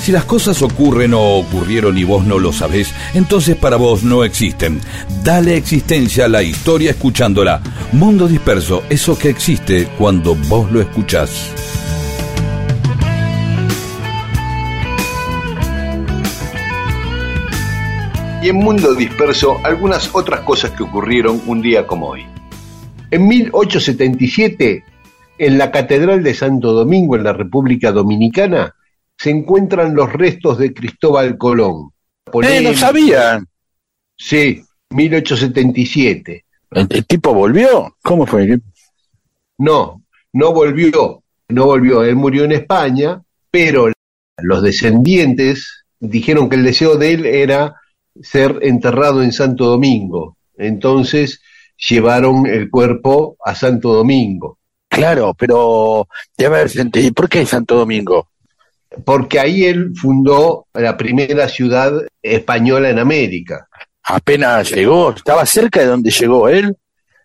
[0.07, 4.23] Si las cosas ocurren o ocurrieron y vos no lo sabés, entonces para vos no
[4.23, 4.81] existen.
[5.25, 7.61] Dale existencia a la historia escuchándola.
[7.91, 11.51] Mundo disperso, eso que existe cuando vos lo escuchás.
[18.45, 22.25] y en Mundo Disperso algunas otras cosas que ocurrieron un día como hoy.
[23.11, 24.85] En 1877,
[25.39, 28.76] en la Catedral de Santo Domingo, en la República Dominicana,
[29.19, 31.91] se encuentran los restos de Cristóbal Colón.
[31.91, 32.75] Eh, no Polémico.
[32.75, 33.43] sabía.
[34.17, 36.45] Sí, 1877.
[36.73, 37.97] ¿El, el tipo volvió?
[38.03, 38.59] ¿Cómo fue?
[39.59, 40.03] No,
[40.33, 42.03] no volvió, no volvió.
[42.05, 43.91] Él murió en España, pero
[44.39, 47.75] los descendientes dijeron que el deseo de él era
[48.21, 50.37] ser enterrado en Santo Domingo.
[50.59, 51.41] Entonces
[51.89, 54.59] llevaron el cuerpo a Santo Domingo,
[54.89, 56.09] Claro, pero
[56.39, 57.07] debe haber sentido.
[57.07, 58.31] ¿Y por qué Santo Domingo?
[59.05, 61.93] Porque ahí él fundó la primera ciudad
[62.23, 63.67] española en América.
[64.05, 66.75] Apenas llegó, estaba cerca de donde llegó él.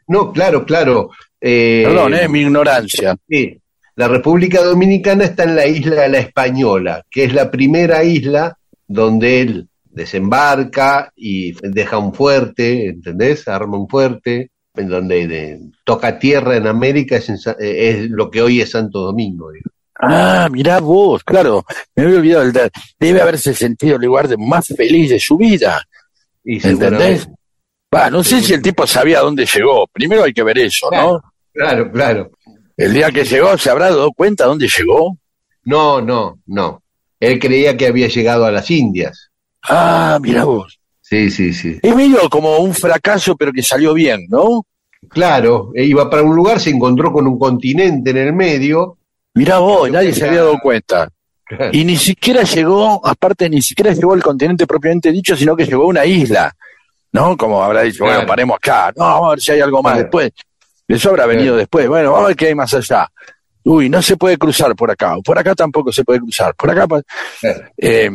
[0.08, 1.10] No, claro, claro.
[1.40, 3.16] eh, Perdón, eh, mi ignorancia.
[3.30, 3.58] Sí,
[3.96, 8.58] la República Dominicana está en la isla de la Española, que es la primera isla
[8.88, 13.48] donde él desembarca y deja un fuerte, ¿entendés?
[13.48, 18.10] Arma un fuerte, en donde de- toca tierra en América, es, en Sa- eh, es
[18.10, 19.52] lo que hoy es Santo Domingo.
[19.52, 19.70] digo.
[20.00, 21.64] Ah, mirá vos, claro,
[21.96, 25.38] me había olvidado del de- Debe haberse sentido el lugar de más feliz de su
[25.38, 25.84] vida.
[26.44, 27.28] Y ¿Entendés?
[27.94, 29.86] Va, no sé si el tipo sabía dónde llegó.
[29.92, 31.22] Primero hay que ver eso, ¿no?
[31.54, 32.32] Claro, claro.
[32.78, 35.18] El día que llegó, ¿se habrá dado cuenta dónde llegó?
[35.66, 36.82] No, no, no.
[37.20, 39.30] Él creía que había llegado a las Indias.
[39.64, 40.80] Ah, mirá vos.
[41.02, 41.78] Sí, sí, sí.
[41.84, 44.66] Es medio como un fracaso, pero que salió bien, ¿no?
[45.10, 48.98] Claro, e iba para un lugar, se encontró con un continente en el medio.
[49.34, 51.08] Mirá vos, nadie se había dado cuenta.
[51.72, 55.84] Y ni siquiera llegó, aparte, ni siquiera llegó al continente propiamente dicho, sino que llegó
[55.84, 56.54] a una isla,
[57.12, 57.36] ¿no?
[57.36, 60.04] Como habrá dicho, bueno, paremos acá, no, vamos a ver si hay algo más Claro.
[60.04, 60.32] después.
[60.88, 63.08] Eso habrá venido después, bueno, vamos a ver qué hay más allá.
[63.64, 66.88] Uy, no se puede cruzar por acá, por acá tampoco se puede cruzar, por acá.
[67.78, 68.10] Eh,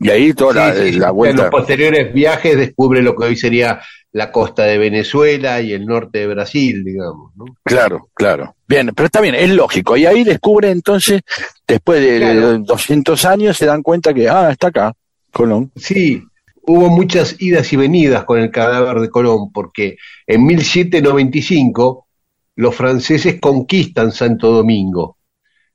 [0.00, 1.42] y ahí toda la, Sí, la En vuelta.
[1.42, 3.80] los posteriores viajes descubre lo que hoy sería
[4.12, 7.32] la costa de Venezuela y el norte de Brasil, digamos.
[7.36, 7.44] ¿no?
[7.62, 8.54] Claro, claro.
[8.66, 9.96] Bien, pero está bien, es lógico.
[9.96, 11.22] Y ahí descubre entonces,
[11.66, 12.52] después de, Claro.
[12.52, 14.92] de 200 años, se dan cuenta que, ah, está acá,
[15.32, 15.70] Colón.
[15.76, 16.22] Sí,
[16.62, 19.96] hubo muchas idas y venidas con el cadáver de Colón, porque
[20.26, 22.06] en 1795
[22.56, 25.16] los franceses conquistan Santo Domingo.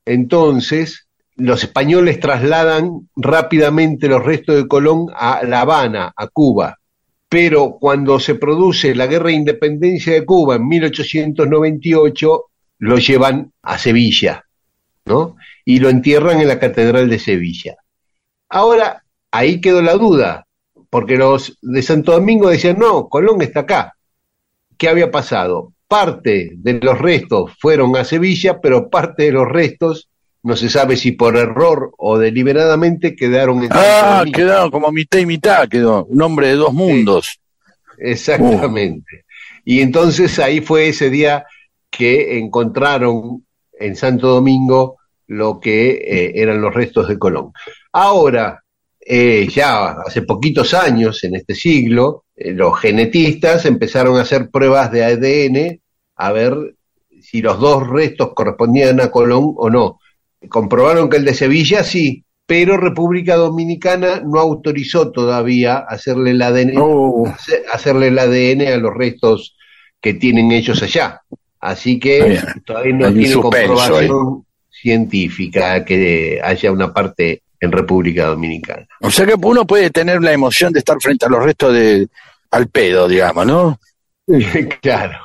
[0.05, 6.77] Entonces, los españoles trasladan rápidamente los restos de Colón a La Habana, a Cuba.
[7.33, 12.43] Pero cuando se produce la guerra de independencia de Cuba en 1898,
[12.77, 14.45] lo llevan a Sevilla,
[15.05, 15.37] ¿no?
[15.65, 17.75] Y lo entierran en la Catedral de Sevilla.
[18.49, 20.45] Ahora, ahí quedó la duda,
[20.91, 23.95] porque los de Santo Domingo decían, no, Colón está acá.
[24.77, 25.73] ¿Qué había pasado?
[25.87, 30.07] Parte de los restos fueron a Sevilla, pero parte de los restos,
[30.43, 35.25] no se sabe si por error o deliberadamente, quedaron en Ah, quedó como mitad y
[35.25, 36.05] mitad, quedó.
[36.05, 37.39] Un hombre de dos mundos.
[37.97, 39.25] Exactamente.
[39.63, 41.45] Y entonces ahí fue ese día
[41.89, 43.45] que encontraron
[43.79, 47.53] en Santo Domingo lo que eh, eran los restos de Colón.
[47.93, 48.61] Ahora,
[48.99, 54.91] eh, ya hace poquitos años, en este siglo, eh, los genetistas empezaron a hacer pruebas
[54.91, 55.81] de ADN
[56.15, 56.75] a ver
[57.21, 59.99] si los dos restos correspondían a Colón o no.
[60.49, 66.73] Comprobaron que el de Sevilla sí, pero República Dominicana no autorizó todavía hacerle el ADN,
[66.77, 67.27] Oh.
[67.27, 69.55] hacer- hacerle el ADN a los restos
[70.01, 71.21] que tienen ellos allá.
[71.59, 72.43] Así que bien.
[72.65, 78.85] todavía no Hay tiene comprobación científica que haya una parte en República Dominicana.
[78.99, 82.07] O sea que uno puede tener la emoción de estar frente a los restos de
[82.51, 83.79] al pedo, digamos, ¿no?
[84.81, 85.17] claro.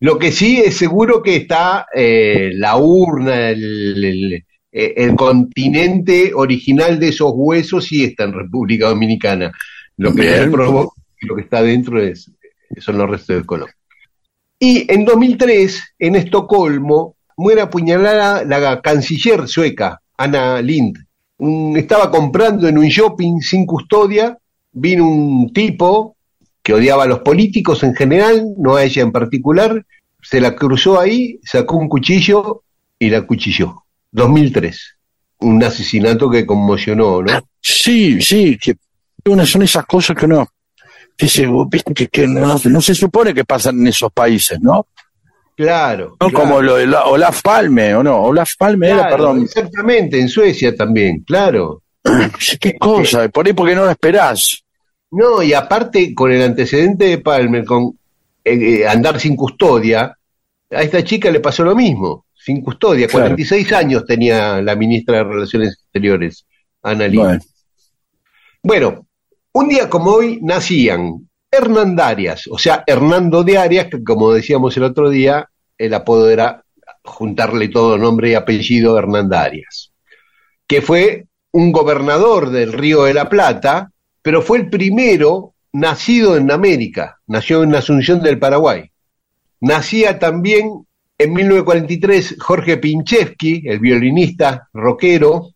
[0.00, 6.32] Lo que sí es seguro que está eh, la urna, el, el- eh, el continente
[6.34, 9.50] original de esos huesos sí está en República Dominicana.
[9.96, 10.52] Lo que Bien.
[10.52, 12.30] lo que está dentro es,
[12.78, 13.68] son los restos de Colón.
[14.58, 20.98] Y en 2003, en Estocolmo, muere apuñalada la canciller sueca, Anna Lind.
[21.76, 24.36] Estaba comprando en un shopping sin custodia,
[24.72, 26.15] vino un tipo
[26.66, 29.86] que odiaba a los políticos en general, no a ella en particular,
[30.20, 32.64] se la cruzó ahí, sacó un cuchillo
[32.98, 33.84] y la cuchilló.
[34.10, 34.96] 2003.
[35.42, 37.40] Un asesinato que conmocionó, ¿no?
[37.60, 38.74] Sí, sí, que
[39.26, 40.48] una son esas cosas que uno
[41.16, 44.88] dice, "Oh, viste que, que no, no se supone que pasan en esos países, ¿no?
[45.56, 46.16] Claro.
[46.20, 46.34] No claro.
[46.48, 48.22] como lo de la- Olaf Palme, ¿o no?
[48.22, 49.42] Olaf Palme era, perdón.
[49.42, 51.82] Exactamente, en Suecia también, claro.
[52.60, 54.64] Qué cosa, por ahí porque no lo esperás.
[55.16, 57.98] No, y aparte con el antecedente de Palmer, con
[58.44, 60.14] eh, eh, andar sin custodia,
[60.70, 63.06] a esta chica le pasó lo mismo, sin custodia.
[63.06, 63.24] Claro.
[63.24, 66.44] 46 años tenía la ministra de Relaciones Exteriores,
[66.82, 67.22] Ana Lind.
[67.22, 67.40] Bueno,
[68.62, 69.06] Bueno,
[69.52, 74.76] un día como hoy nacían Hernán Arias, o sea, Hernando de Arias, que como decíamos
[74.76, 75.48] el otro día,
[75.78, 76.62] el apodo era
[77.02, 79.92] juntarle todo nombre y apellido Hernán Arias,
[80.66, 83.92] que fue un gobernador del Río de la Plata,
[84.26, 88.90] pero fue el primero nacido en América, nació en Asunción del Paraguay.
[89.60, 90.84] Nacía también
[91.16, 95.50] en 1943 Jorge Pinchevsky, el violinista rockero,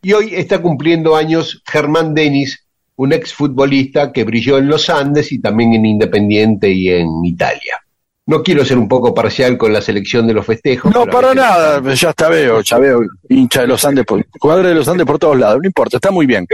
[0.00, 5.40] y hoy está cumpliendo años Germán Denis, un exfutbolista que brilló en los Andes y
[5.40, 7.84] también en Independiente y en Italia.
[8.28, 10.92] No quiero ser un poco parcial con la selección de los festejos.
[10.92, 14.74] no, para nada, ya está veo, ya veo, hincha de los Andes, por- jugadores de
[14.74, 16.44] los Andes por todos lados, no importa, está muy bien.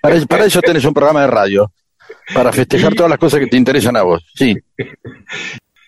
[0.00, 1.70] Para, para eso tenés un programa de radio,
[2.34, 4.56] para festejar todas las cosas que te interesan a vos, sí.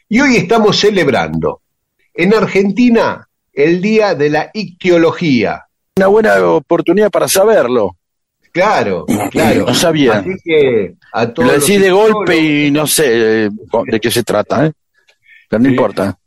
[0.08, 1.62] Y hoy estamos celebrando
[2.14, 5.64] en Argentina el Día de la Ictiología.
[5.96, 7.96] Una buena oportunidad para saberlo.
[8.52, 9.64] Claro, claro.
[9.66, 10.18] No sabía.
[10.18, 13.50] Así que a todos Lo decís de golpe y no sé eh,
[13.86, 14.72] de qué se trata, ¿eh?
[15.58, 15.74] Pero no Sí.
[15.74, 16.18] importa.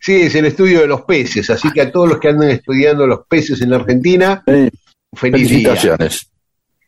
[0.00, 3.06] Sí, es el estudio de los peces, así que a todos los que andan estudiando
[3.06, 4.70] los peces en la Argentina, Eh,
[5.14, 5.74] feliz día.
[5.74, 6.30] felicitaciones.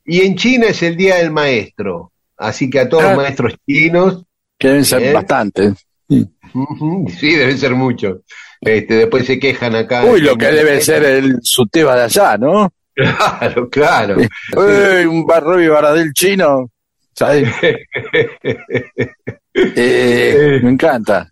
[0.05, 3.09] Y en China es el Día del Maestro, así que a todos Ah.
[3.09, 4.25] los maestros chinos,
[4.59, 5.15] Que deben ser Bien.
[5.15, 5.87] bastantes.
[6.09, 8.19] sí, deben ser muchos.
[8.61, 10.05] Este, después se quejan acá.
[10.05, 12.71] Uy, lo que debe ser el suteba de allá, ¿no?
[12.95, 14.17] Claro, claro.
[14.19, 16.71] Uy, un barro y baradel chino.
[17.15, 17.49] ¿sabes?
[19.55, 21.31] Eh, me encanta.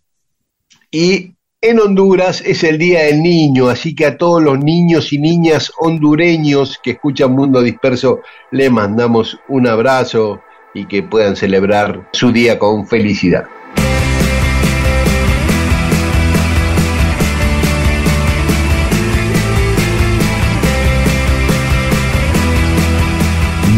[0.90, 5.18] Y en Honduras es el Día del Niño, así que a todos los niños y
[5.18, 8.20] niñas hondureños que escuchan Mundo Disperso
[8.50, 10.40] le mandamos un abrazo
[10.72, 13.46] y que puedan celebrar su día con felicidad.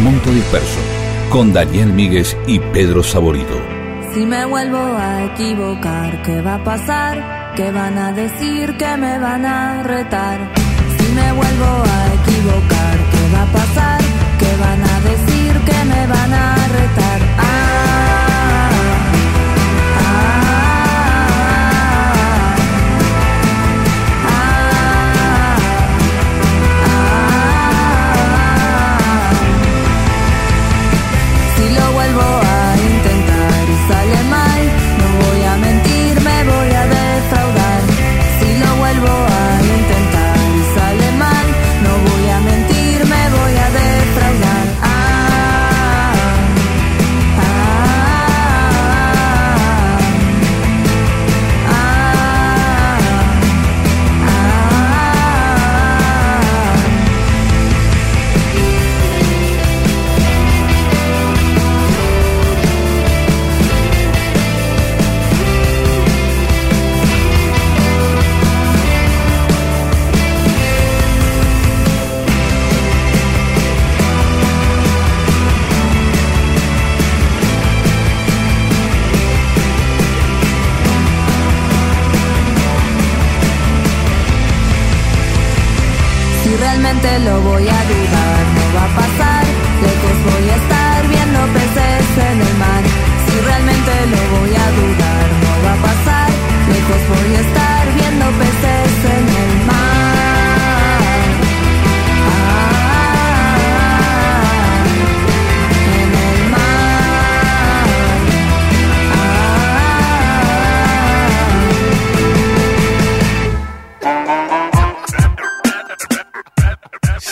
[0.05, 0.79] Mundo Disperso,
[1.29, 3.60] con Daniel Míguez y Pedro Saborido.
[4.13, 7.55] Si me vuelvo a equivocar, ¿qué va a pasar?
[7.55, 8.77] ¿Qué van a decir?
[8.77, 10.39] ¿Qué me van a retar?
[10.99, 14.01] Si me vuelvo a equivocar, ¿qué va a pasar?
[14.41, 15.53] ¿Qué van a decir?
[15.65, 16.60] ¿Qué me van a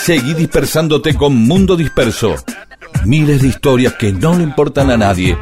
[0.09, 2.35] Seguí dispersándote con Mundo Disperso.
[3.05, 5.37] Miles de historias que no le importan a nadie.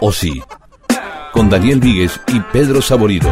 [0.00, 0.42] O sí,
[1.30, 3.30] con Daniel Víguez y Pedro Saborido.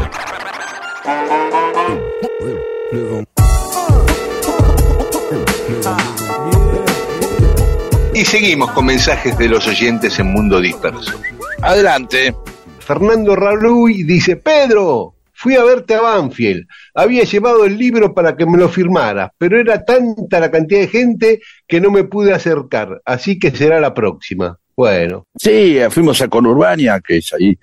[8.12, 11.18] Y seguimos con mensajes de los oyentes en Mundo Disperso.
[11.62, 12.36] Adelante.
[12.80, 15.13] Fernando Raluy dice, Pedro,
[15.44, 16.66] fui a verte a Banfield.
[16.94, 20.88] Había llevado el libro para que me lo firmaras, pero era tanta la cantidad de
[20.88, 24.58] gente que no me pude acercar, así que será la próxima.
[24.74, 27.58] Bueno, Sí, fuimos a Conurbania, que es ahí,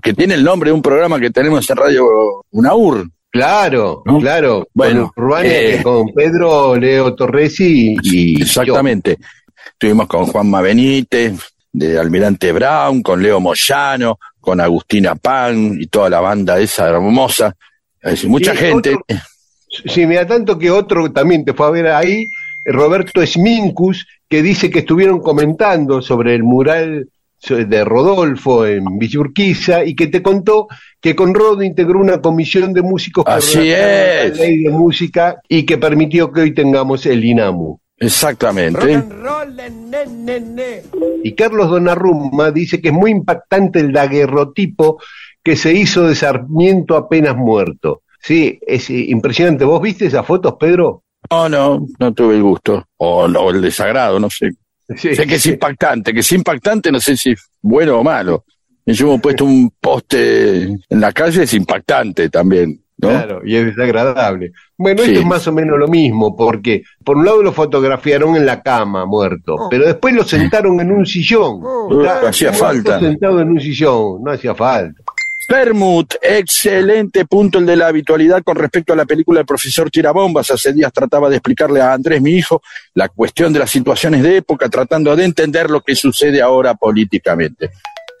[0.00, 2.06] que tiene el nombre de un programa que tenemos en Radio
[2.52, 3.08] UNAUR.
[3.32, 4.20] claro, ¿No?
[4.20, 4.68] claro.
[4.72, 9.18] Bueno, con Urbania, eh, que con Pedro, Leo Torresi y Exactamente.
[9.72, 11.34] Estuvimos con Juanma Benítez,
[11.72, 17.54] de Almirante Brown, con Leo Moyano, con Agustina Pan y toda la banda esa hermosa.
[18.00, 18.90] Es decir, mucha Sí, gente.
[18.90, 19.04] otro-
[19.86, 22.26] Sí, mira, tanto que otro también te fue a ver ahí,
[22.64, 27.08] Roberto Smincus, que dice que estuvieron comentando sobre el mural
[27.46, 30.66] de Rodolfo en Villa Urquiza y que te contó
[31.00, 33.24] que con Rodo integró una comisión de músicos
[34.28, 34.38] es.
[34.38, 37.78] la ley de música y que permitió que hoy tengamos el INAMU.
[37.98, 39.02] Exactamente.
[41.22, 45.00] Y Carlos Donnarumma dice que es muy impactante el daguerrotipo
[45.42, 48.02] que se hizo de Sarmiento apenas muerto.
[48.20, 49.64] Sí, es impresionante.
[49.64, 51.02] ¿Vos viste esas fotos, Pedro?
[51.30, 52.86] No, no, no tuve el gusto.
[52.96, 54.50] O, no, el desagrado, no sé.
[54.96, 58.44] Sí, sé que es impactante, que es impactante, no sé si es bueno o malo.
[58.86, 63.08] Yo hemos puesto un poste en la calle, es impactante también, ¿no?
[63.08, 64.52] Claro, y es desagradable.
[64.78, 65.10] Bueno, Sí.
[65.10, 68.62] esto es más o menos lo mismo, porque por un lado lo fotografiaron en la
[68.62, 71.60] cama, muerto, pero después lo sentaron en un sillón.
[71.62, 73.00] Uh, Está hacía muerto falta.
[73.00, 75.02] Sentado en un sillón, no hacía falta.
[75.46, 80.50] Permut, excelente punto el de la habitualidad con respecto a la película El profesor Tirabombas.
[80.50, 82.62] Hace días trataba de explicarle a Andrés, mi hijo,
[82.94, 87.70] la cuestión de las situaciones de época, tratando de entender lo que sucede ahora políticamente.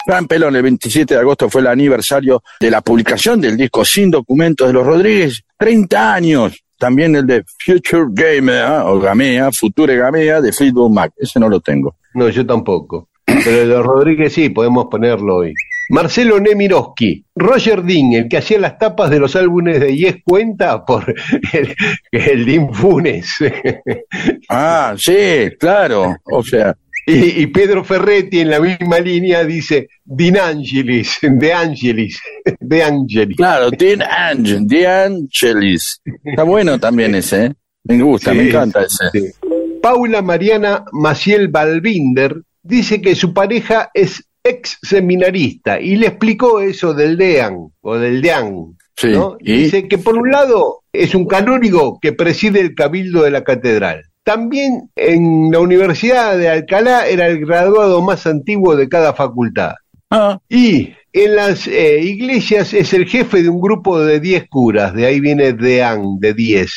[0.04, 4.10] Fran Pelón, el 27 de agosto fue el aniversario de la publicación del disco Sin
[4.10, 5.42] Documentos de los Rodríguez.
[5.58, 6.64] 30 años.
[6.78, 11.12] También el de Future Gamea, o Gamea, Future Gamea, de Fleetwood Mac.
[11.16, 11.96] Ese no lo tengo.
[12.14, 13.08] No, yo tampoco.
[13.24, 15.54] Pero el de Rodríguez sí, podemos ponerlo hoy.
[15.88, 20.84] Marcelo Nemiroski, Roger Dean, el que hacía las tapas de los álbumes de Yes cuenta
[20.84, 21.14] por
[21.52, 21.74] el,
[22.10, 23.36] el Dean Funes.
[24.48, 26.16] Ah, sí, claro.
[26.24, 26.76] O sea,
[27.06, 32.18] Y, y Pedro Ferretti en la misma línea dice Dean Angelis, De Angelis,
[32.60, 33.36] De Angelis.
[33.36, 33.70] Claro,
[34.10, 36.00] Angel, De Angelis.
[36.24, 37.52] Está bueno también ese, ¿eh?
[37.84, 39.10] Me gusta, Sí, me encanta ese.
[39.12, 39.32] sí.
[39.82, 46.94] Paula Mariana Maciel Balbinder dice que su pareja es ex seminarista y le explicó eso
[46.94, 48.76] del DEAN o del DEAN.
[48.96, 49.08] Sí.
[49.40, 54.04] Dice que por un lado es un canónigo que preside el cabildo de la catedral.
[54.24, 59.74] También en la Universidad de Alcalá era el graduado más antiguo de cada facultad.
[60.10, 64.94] Ah, Y en las eh, iglesias es el jefe de un grupo de 10 curas,
[64.94, 66.72] de ahí viene DEAN, de 10.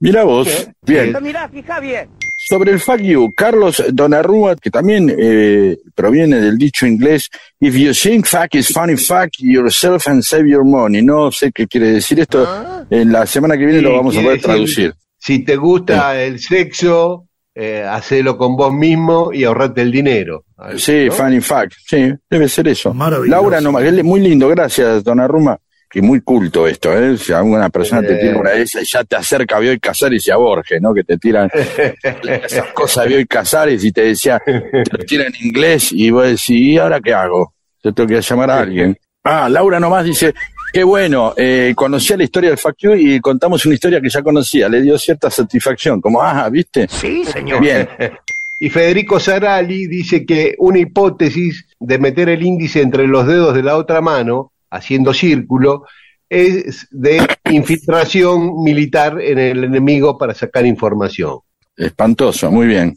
[0.00, 0.68] mira vos.
[0.82, 1.16] Bien.
[1.20, 2.08] Mirá, fija bien.
[2.46, 7.92] Sobre el fuck you, Carlos Donnarumma, que también eh, proviene del dicho inglés, if you
[7.94, 11.00] think fuck is funny, fuck yourself and save your money.
[11.02, 12.46] No sé qué quiere decir esto.
[12.90, 14.94] En la semana que viene Sí, lo vamos a poder decir, traducir.
[15.24, 20.44] Si te gusta el sexo, eh, hacelo con vos mismo y ahorrate el dinero.
[20.76, 21.12] Sí, ¿no?
[21.12, 21.72] funny fuck.
[21.86, 22.92] Sí, debe ser eso.
[22.92, 23.30] Maravilloso.
[23.30, 25.56] Laura, no, muy lindo, gracias, Donnarumma.
[25.88, 27.16] Que muy culto esto, ¿eh?
[27.16, 28.18] Si alguna persona te Eh.
[28.20, 30.92] tira una de esas y ya te acerca a Bioy Casares y a Borges, ¿no?
[30.92, 31.48] Que te tiran
[32.44, 36.24] esas cosas de Bioy Casares y te decía, te lo tiran en inglés y vos
[36.24, 37.54] decís, ¿y ahora qué hago?
[37.82, 38.98] Yo tengo que llamar a alguien.
[39.22, 40.34] Ah, Laura nomás dice,
[40.74, 44.68] qué bueno, eh, conocía la historia del You y contamos una historia que ya conocía,
[44.68, 46.88] le dio cierta satisfacción, como, ah, ¿viste?
[46.88, 47.60] Sí, señor.
[47.60, 47.88] Bien,
[48.58, 53.62] Y Federico Sarali dice que una hipótesis de meter el índice entre los dedos de
[53.62, 55.84] la otra mano, haciendo círculo,
[56.28, 61.38] es de infiltración militar en el enemigo para sacar información.
[61.76, 62.96] Espantoso, muy bien.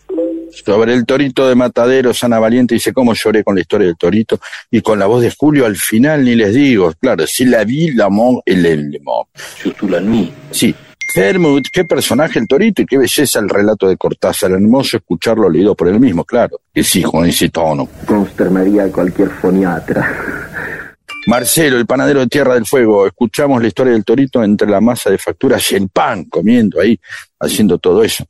[0.51, 4.39] Sobre el torito de Matadero, Sana Valiente dice cómo lloré con la historia del torito
[4.71, 7.91] y con la voz de Julio al final ni les digo, claro, si la vi,
[7.91, 8.99] la mon, el
[9.81, 10.31] la nuit.
[10.51, 10.75] Sí.
[11.15, 14.51] Hermut, qué personaje el torito y qué belleza el relato de Cortázar.
[14.51, 16.59] Hermoso escucharlo leído por él mismo, claro.
[16.73, 17.87] Que sí, con ese tono.
[18.05, 20.47] Consternaría a cualquier foniatra.
[21.27, 25.09] Marcelo, el panadero de Tierra del Fuego, escuchamos la historia del torito entre la masa
[25.09, 26.99] de facturas y el pan, comiendo ahí,
[27.39, 28.25] haciendo todo eso.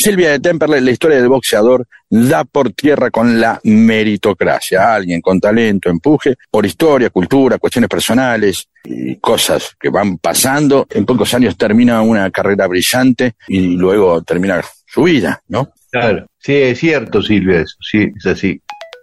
[0.00, 4.94] Silvia de Temperley, la historia del boxeador, da por tierra con la meritocracia.
[4.94, 10.86] Alguien con talento, empuje, por historia, cultura, cuestiones personales y cosas que van pasando.
[10.90, 15.72] En pocos años termina una carrera brillante y luego termina su vida, ¿no?
[15.90, 18.62] Claro, sí, es cierto, Silvia, eso, sí, es así.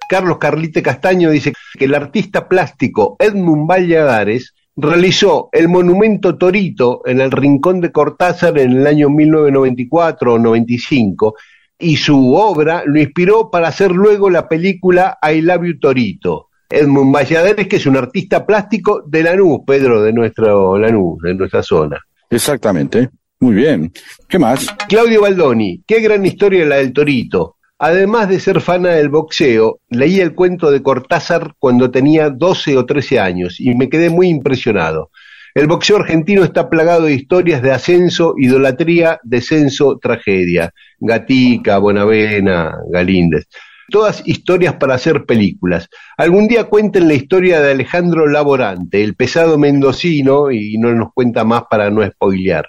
[0.10, 7.20] Carlos Carlite Castaño dice que el artista plástico Edmund Valladares realizó el monumento Torito en
[7.20, 11.36] el Rincón de Cortázar en el año 1994 o 95
[11.80, 16.49] y su obra lo inspiró para hacer luego la película I Love You Torito.
[16.70, 21.64] Edmund Valladares, que es un artista plástico de Lanús, Pedro, de nuestro Lanús, de nuestra
[21.64, 21.98] zona.
[22.30, 23.10] Exactamente.
[23.40, 23.91] Muy bien.
[24.28, 24.68] ¿Qué más?
[24.90, 27.57] Claudio Baldoni, qué gran historia la del Torito.
[27.80, 32.86] Además de ser fana del boxeo, leí el cuento de Cortázar cuando tenía 12 o
[32.86, 35.12] 13 años y me quedé muy impresionado.
[35.54, 40.72] El boxeo argentino está plagado de historias de ascenso, idolatría, descenso, tragedia.
[40.99, 43.48] Gatica, Bonavena, Galíndez.
[43.90, 45.88] Todas historias para hacer películas.
[46.18, 51.44] Algún día cuenten la historia de Alejandro Laborante, el pesado mendocino, y no nos cuenta
[51.44, 52.68] más para no spoilear.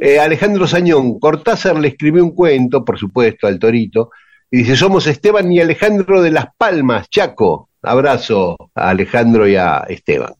[0.00, 4.10] Eh, Alejandro Sañón, Cortázar le escribió un cuento, por supuesto, al Torito,
[4.50, 7.68] y dice, somos Esteban y Alejandro de Las Palmas, Chaco.
[7.82, 10.34] Abrazo a Alejandro y a Esteban.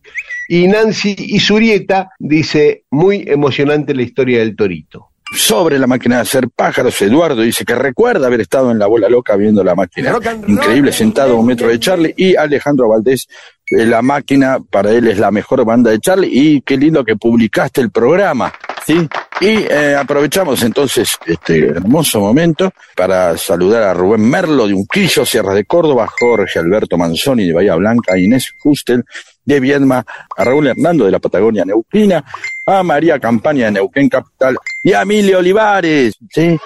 [0.49, 5.11] Y Nancy Isurieta dice, muy emocionante la historia del Torito.
[5.33, 9.09] Sobre la máquina de hacer pájaros, Eduardo dice que recuerda haber estado en la bola
[9.09, 10.13] loca viendo la máquina.
[10.49, 12.13] Increíble, sentado a un metro de Charlie.
[12.17, 13.29] Y Alejandro Valdés,
[13.71, 16.31] eh, la máquina para él es la mejor banda de Charlie.
[16.33, 18.53] Y qué lindo que publicaste el programa.
[18.85, 19.09] ¿sí?
[19.41, 25.55] Y eh, aprovechamos entonces este hermoso momento para saludar a Rubén Merlo de Unquillo, Sierra
[25.55, 29.03] de Córdoba, Jorge Alberto Manzoni de Bahía Blanca, Inés Justel
[29.43, 30.05] de Viedma,
[30.37, 32.23] a Raúl Hernando de la Patagonia Neuquina,
[32.67, 36.59] a María Campaña de Neuquén Capital y a Emilio Olivares, ¿sí?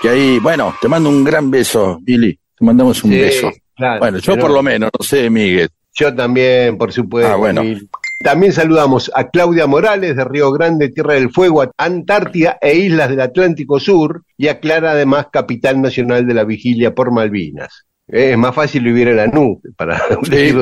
[0.00, 3.52] Que ahí, bueno, te mando un gran beso, Billy, te mandamos un Sí, beso.
[3.76, 5.68] claro, bueno, yo por lo menos, no sé, Miguel.
[5.94, 7.30] Yo también, por supuesto.
[7.30, 7.62] Ah, bueno.
[7.62, 7.86] Mil.
[8.22, 13.20] También saludamos a Claudia Morales de Río Grande, Tierra del Fuego, Antártida e Islas del
[13.20, 17.84] Atlántico Sur y a Clara, además, Capital Nacional de la Vigilia por Malvinas.
[18.08, 20.00] Eh, Es más fácil vivir en la nube para
[20.30, 20.52] Sí,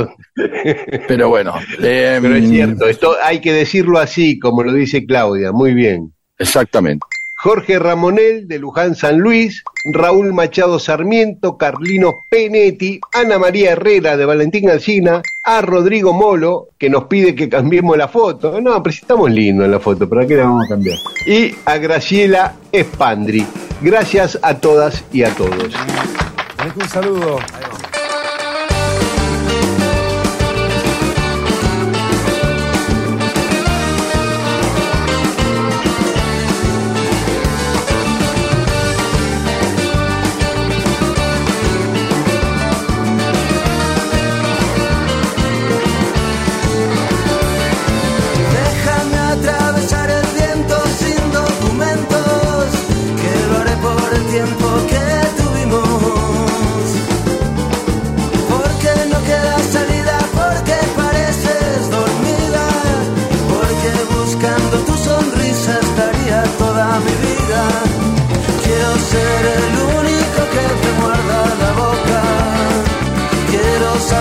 [1.08, 1.54] pero bueno.
[1.82, 6.12] eh, Pero es cierto, esto hay que decirlo así, como lo dice Claudia, muy bien.
[6.38, 7.04] Exactamente.
[7.42, 9.64] Jorge Ramonel de Luján San Luis,
[9.94, 16.90] Raúl Machado Sarmiento, Carlino Penetti, Ana María Herrera de Valentín Alcina, a Rodrigo Molo, que
[16.90, 18.60] nos pide que cambiemos la foto.
[18.60, 20.98] No, pero si estamos lindos en la foto, ¿para qué la vamos a cambiar?
[21.24, 23.46] Y a Graciela Espandri.
[23.80, 25.72] Gracias a todas y a todos.
[26.76, 27.38] Un saludo.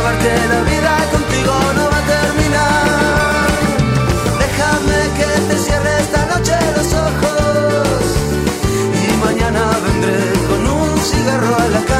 [0.09, 3.47] llevarte la vida contigo no va a terminar.
[4.39, 8.03] Déjame que te cierre esta noche los ojos
[9.03, 11.98] y mañana vendré con un cigarro a la cara.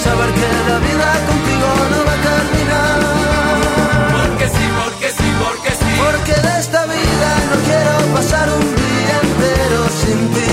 [0.00, 2.98] saber que la vida contigo no va a terminar.
[4.16, 5.90] Porque sí, porque sí, porque sí.
[6.04, 10.52] Porque de esta vida no quiero pasar un día entero sin ti.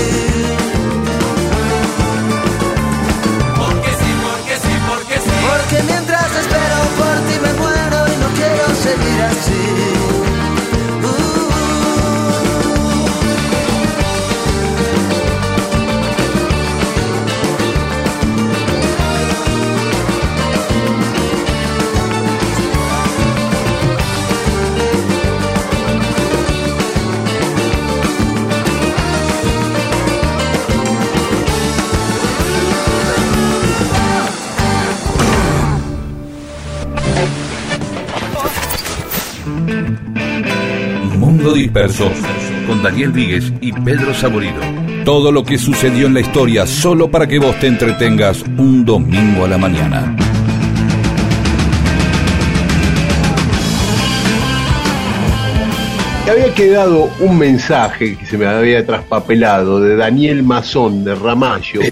[3.60, 5.34] Porque sí, porque sí, porque sí.
[5.48, 10.17] Porque mientras espero por ti me muero y no quiero seguir así.
[41.68, 42.10] Disperso,
[42.66, 44.58] con Daniel Víguez y Pedro Saborido.
[45.04, 49.44] Todo lo que sucedió en la historia solo para que vos te entretengas un domingo
[49.44, 50.16] a la mañana.
[56.24, 61.82] Me había quedado un mensaje que se me había traspapelado de Daniel Mazón de Ramallo.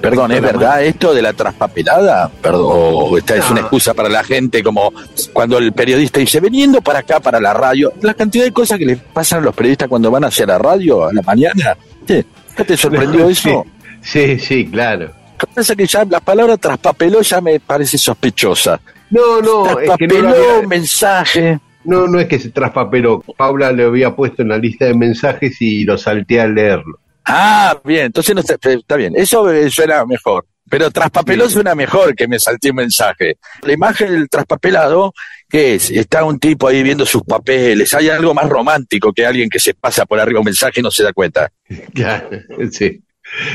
[0.00, 2.30] Perdón, ¿es verdad esto de la traspapelada?
[2.42, 4.92] Perdón, o esta es una excusa para la gente, como
[5.32, 8.86] cuando el periodista dice, veniendo para acá, para la radio, la cantidad de cosas que
[8.86, 11.76] le pasan a los periodistas cuando van hacia la radio a la mañana.
[12.06, 12.24] ¿Qué?
[12.56, 13.64] ¿Ya te sorprendió eso?
[14.02, 15.10] Sí, sí, claro.
[15.54, 18.80] Pasa que ya la palabra traspapeló ya me parece sospechosa.
[19.10, 21.60] No, no, es que no Traspapeló, había- mensaje.
[21.84, 23.22] No, no es que se traspapeló.
[23.36, 26.98] Paula le había puesto en la lista de mensajes y lo salté al leerlo.
[27.28, 29.12] Ah, bien, entonces no está, está bien.
[29.16, 30.46] Eso eh, suena mejor.
[30.70, 33.38] Pero traspapeló suena mejor que me salté un mensaje.
[33.62, 35.14] La imagen del traspapelado,
[35.48, 35.90] ¿qué es?
[35.90, 37.94] Está un tipo ahí viendo sus papeles.
[37.94, 40.90] Hay algo más romántico que alguien que se pasa por arriba un mensaje y no
[40.90, 41.50] se da cuenta.
[41.94, 42.28] Claro,
[42.70, 43.02] sí.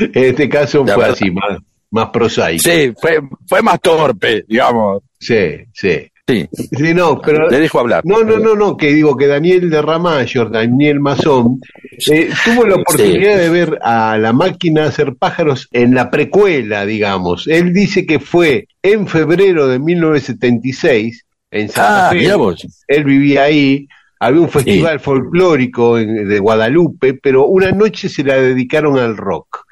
[0.00, 1.16] En este caso La fue verdad.
[1.20, 1.58] así, más,
[1.90, 2.62] más prosaico.
[2.62, 5.02] Sí, fue, fue más torpe, digamos.
[5.18, 6.08] Sí, sí.
[6.26, 6.48] Sí.
[6.52, 8.02] Sí, no, pero Le dejo hablar.
[8.06, 11.60] No, no, no, no, que digo que Daniel de Ramallo, Daniel Mazón,
[12.10, 13.38] eh, tuvo la oportunidad Sí.
[13.40, 17.46] de ver a la máquina hacer pájaros en la precuela, digamos.
[17.46, 22.26] Él dice que fue en febrero de 1976 en Santa Ah, Fe.
[22.88, 23.86] Él vivía ahí.
[24.18, 29.64] Había un festival folclórico en- de Guadalupe, pero una noche se la dedicaron al rock.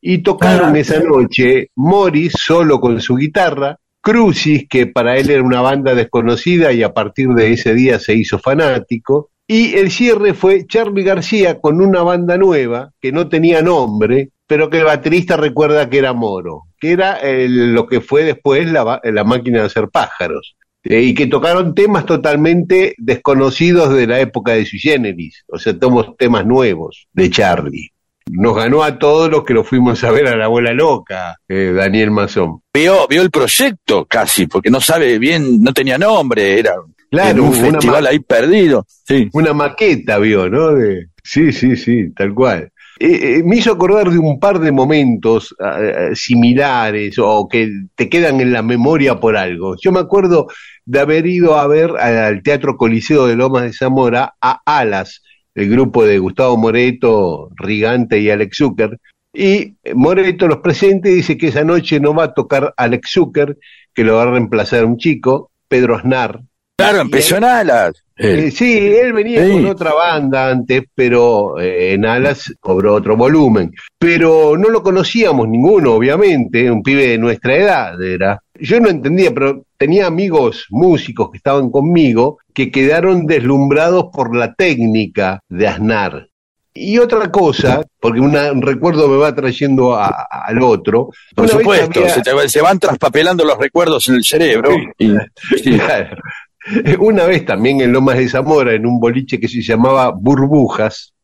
[0.00, 0.78] Y tocaron Ah.
[0.80, 6.72] esa noche Morris solo con su guitarra, Crucis, que para él era una banda desconocida
[6.72, 9.30] y a partir de ese día se hizo fanático.
[9.46, 14.70] Y el cierre fue Charlie García con una banda nueva que no tenía nombre, pero
[14.70, 19.24] que el baterista recuerda que era Moro, que era lo que fue después la, la
[19.24, 20.56] máquina de hacer pájaros.
[20.82, 25.78] Eh, y que tocaron temas totalmente desconocidos de la época de Sui Generis, o sea,
[25.78, 27.90] tomos temas nuevos de Charlie.
[28.32, 31.72] Nos ganó a todos los que lo fuimos a ver a la abuela loca, eh,
[31.74, 32.60] Daniel Mazón.
[32.72, 36.74] Vio, vio el proyecto casi, porque no sabe bien, no tenía nombre, era
[37.10, 38.86] Claro, un festival ahí perdido.
[39.04, 39.28] Sí.
[39.32, 40.72] Una maqueta vio, ¿no?
[40.72, 42.70] De- sí, sí, sí, tal cual.
[43.00, 47.68] Eh, eh, me hizo acordar de un par de momentos ah, eh, similares o que
[47.94, 49.74] te quedan en la memoria por algo.
[49.82, 50.48] Yo me acuerdo
[50.84, 55.22] de haber ido a ver al Teatro Coliseo de Lomas de Zamora a Alas,
[55.60, 58.98] el grupo de Gustavo Moreto, Rigante y Alex Zucker.
[59.32, 63.58] Y Moreto los presenta y dice que esa noche no va a tocar Alex Zucker,
[63.92, 66.40] que lo va a reemplazar un chico, Pedro Aznar,
[66.82, 67.92] Claro, empezó en alas.
[68.16, 68.52] él.
[68.52, 69.52] sí, él venía Sí.
[69.52, 73.72] con otra banda antes, pero eh, en Alas cobró otro volumen.
[73.98, 78.38] Pero no lo conocíamos ninguno, obviamente, un pibe de nuestra edad era.
[78.58, 84.52] Yo no entendía, pero tenía amigos músicos que estaban conmigo que quedaron deslumbrados por la
[84.52, 86.26] técnica de Aznar.
[86.72, 91.08] Y otra cosa, porque una- un recuerdo me va trayendo a- a- al otro.
[91.34, 94.70] Por una supuesto, había- se, te- se van traspapelando los recuerdos en el cerebro.
[94.98, 95.08] Y,
[95.64, 95.72] sí.
[95.78, 96.16] Claro.
[96.98, 101.14] Una vez también en Lomas de Zamora, en un boliche que se llamaba Burbujas,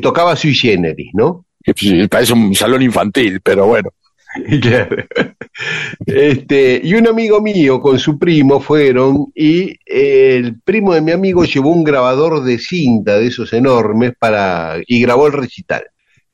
[0.00, 1.46] tocaba Sui Generis, ¿no?
[1.76, 3.90] Sí, parece un salón infantil, pero bueno.
[6.06, 11.10] Este, y un amigo mío con su primo fueron y eh, el primo de mi
[11.10, 15.82] amigo llevó un grabador de cinta de esos enormes para y grabó el recital.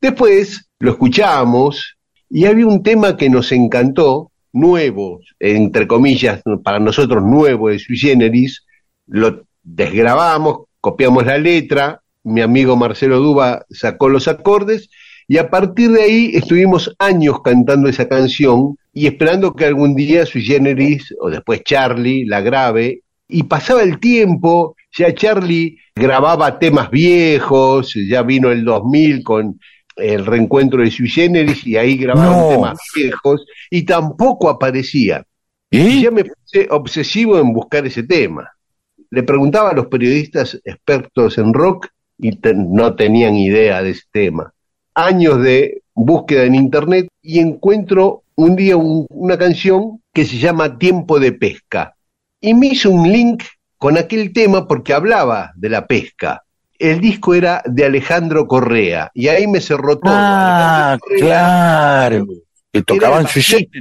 [0.01, 1.97] Después lo escuchamos
[2.29, 7.97] y había un tema que nos encantó, nuevo, entre comillas, para nosotros nuevo de Sui
[7.97, 8.65] Generis,
[9.07, 14.89] lo desgrabamos, copiamos la letra, mi amigo Marcelo Duba sacó los acordes
[15.29, 20.25] y a partir de ahí estuvimos años cantando esa canción y esperando que algún día
[20.25, 23.03] Sui Generis o después Charlie la grabe.
[23.29, 29.59] Y pasaba el tiempo, ya Charlie grababa temas viejos, ya vino el 2000 con
[29.97, 32.49] el reencuentro de Sui Generis y ahí grababan No.
[32.49, 35.25] temas viejos y tampoco aparecía.
[35.71, 38.51] Y ya me puse obsesivo en buscar ese tema.
[39.11, 44.05] Le preguntaba a los periodistas expertos en rock y te- no tenían idea de ese
[44.11, 44.53] tema
[44.95, 50.79] años de búsqueda en internet y encuentro un día un- una canción que se llama
[50.79, 51.95] Tiempo de Pesca.
[52.41, 53.43] Y me hizo un link
[53.77, 56.43] con aquel tema porque hablaba de la pesca.
[56.79, 60.13] El disco era de Alejandro Correa y ahí me cerró todo.
[60.15, 62.27] Ah, Correa claro.
[62.73, 63.79] Que tocaban el su bajista.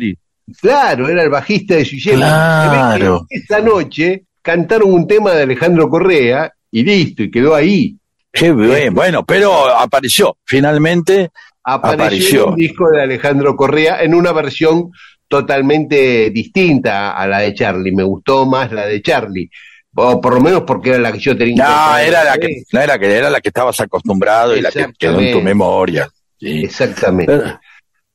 [0.62, 2.26] Claro, era el bajista de Sui Generis.
[2.26, 3.26] Claro.
[3.30, 7.98] Esa noche cantaron un tema de Alejandro Correa y listo, y quedó ahí.
[8.32, 11.32] Qué bien, bueno, pero apareció, finalmente
[11.64, 12.48] apareció, apareció.
[12.48, 14.92] un disco de Alejandro Correa en una versión
[15.28, 17.96] totalmente distinta a la de Charlie.
[17.96, 19.50] Me gustó más la de Charlie.
[19.98, 21.66] O por lo menos porque era la que yo tenía.
[21.66, 24.88] No, era la que, no era que era la que estabas acostumbrado y la que
[24.98, 26.10] quedó en tu memoria.
[26.38, 26.66] Sí.
[26.66, 27.58] Exactamente.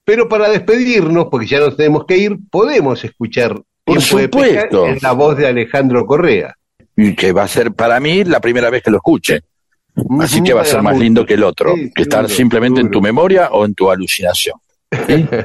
[0.04, 4.86] Pero para despedirnos, porque ya nos tenemos que ir, podemos escuchar Por supuesto.
[4.86, 6.54] en la voz de Alejandro Correa.
[6.96, 9.40] Y que va a ser para mí la primera vez que lo escuche.
[10.20, 13.00] Así que va a ser más lindo que el otro, que estar simplemente en tu
[13.00, 14.58] memoria o en tu alucinación.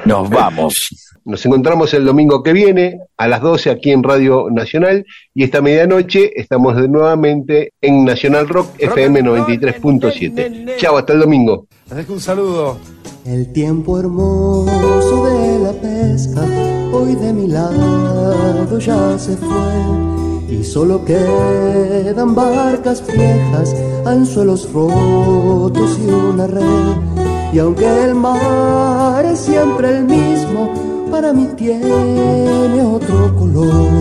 [0.05, 0.87] Nos vamos.
[1.25, 5.61] Nos encontramos el domingo que viene a las 12 aquí en Radio Nacional y esta
[5.61, 10.77] medianoche estamos de nuevamente en Nacional Rock FM 93.7.
[10.77, 11.67] Chao, hasta el domingo.
[11.87, 12.77] Les dejo un saludo.
[13.25, 16.45] El tiempo hermoso de la pesca
[16.91, 26.07] hoy de mi lado ya se fue y solo quedan barcas viejas, anzuelos rotos y
[26.07, 27.34] una red.
[27.55, 30.73] Y aunque el mar es siempre el mismo,
[31.09, 33.93] para mí tiene otro color.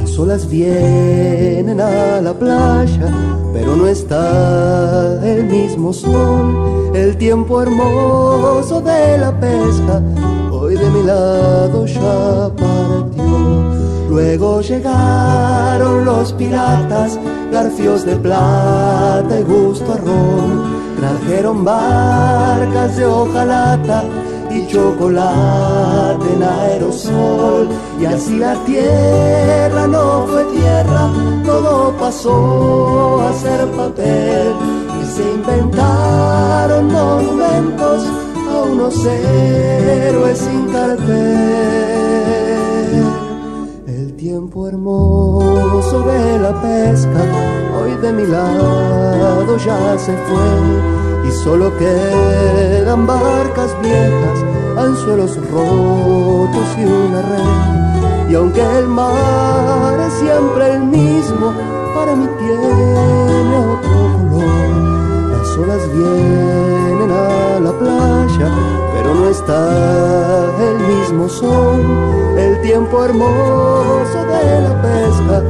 [0.00, 3.14] Las olas vienen a la playa,
[3.52, 6.92] pero no está el mismo sol.
[6.92, 10.02] El tiempo hermoso de la pesca,
[10.50, 13.79] hoy de mi lado ya partió.
[14.10, 17.16] Luego llegaron los piratas,
[17.52, 20.80] garfios de plata y gusto a ron.
[20.98, 24.02] Trajeron barcas de hojalata
[24.50, 27.68] y chocolate en aerosol.
[28.00, 31.08] Y así la tierra no fue tierra,
[31.46, 34.54] todo pasó a ser papel.
[35.00, 38.02] Y se inventaron monumentos
[38.50, 42.49] a unos héroes sin cartel.
[44.20, 47.22] Tiempo hermoso de la pesca,
[47.74, 51.26] hoy de mi lado ya se fue.
[51.26, 54.44] Y solo quedan barcas viejas,
[54.76, 58.30] anzuelos rotos y una red.
[58.30, 61.54] Y aunque el mar es siempre el mismo,
[61.94, 63.89] para mí tiene otro
[65.60, 68.48] olas vienen a la playa,
[68.94, 69.62] pero no está
[70.68, 71.80] el mismo sol.
[72.36, 75.42] El tiempo hermoso de la pesca,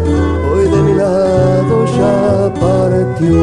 [0.53, 3.41] hoy de mi lado ya partió.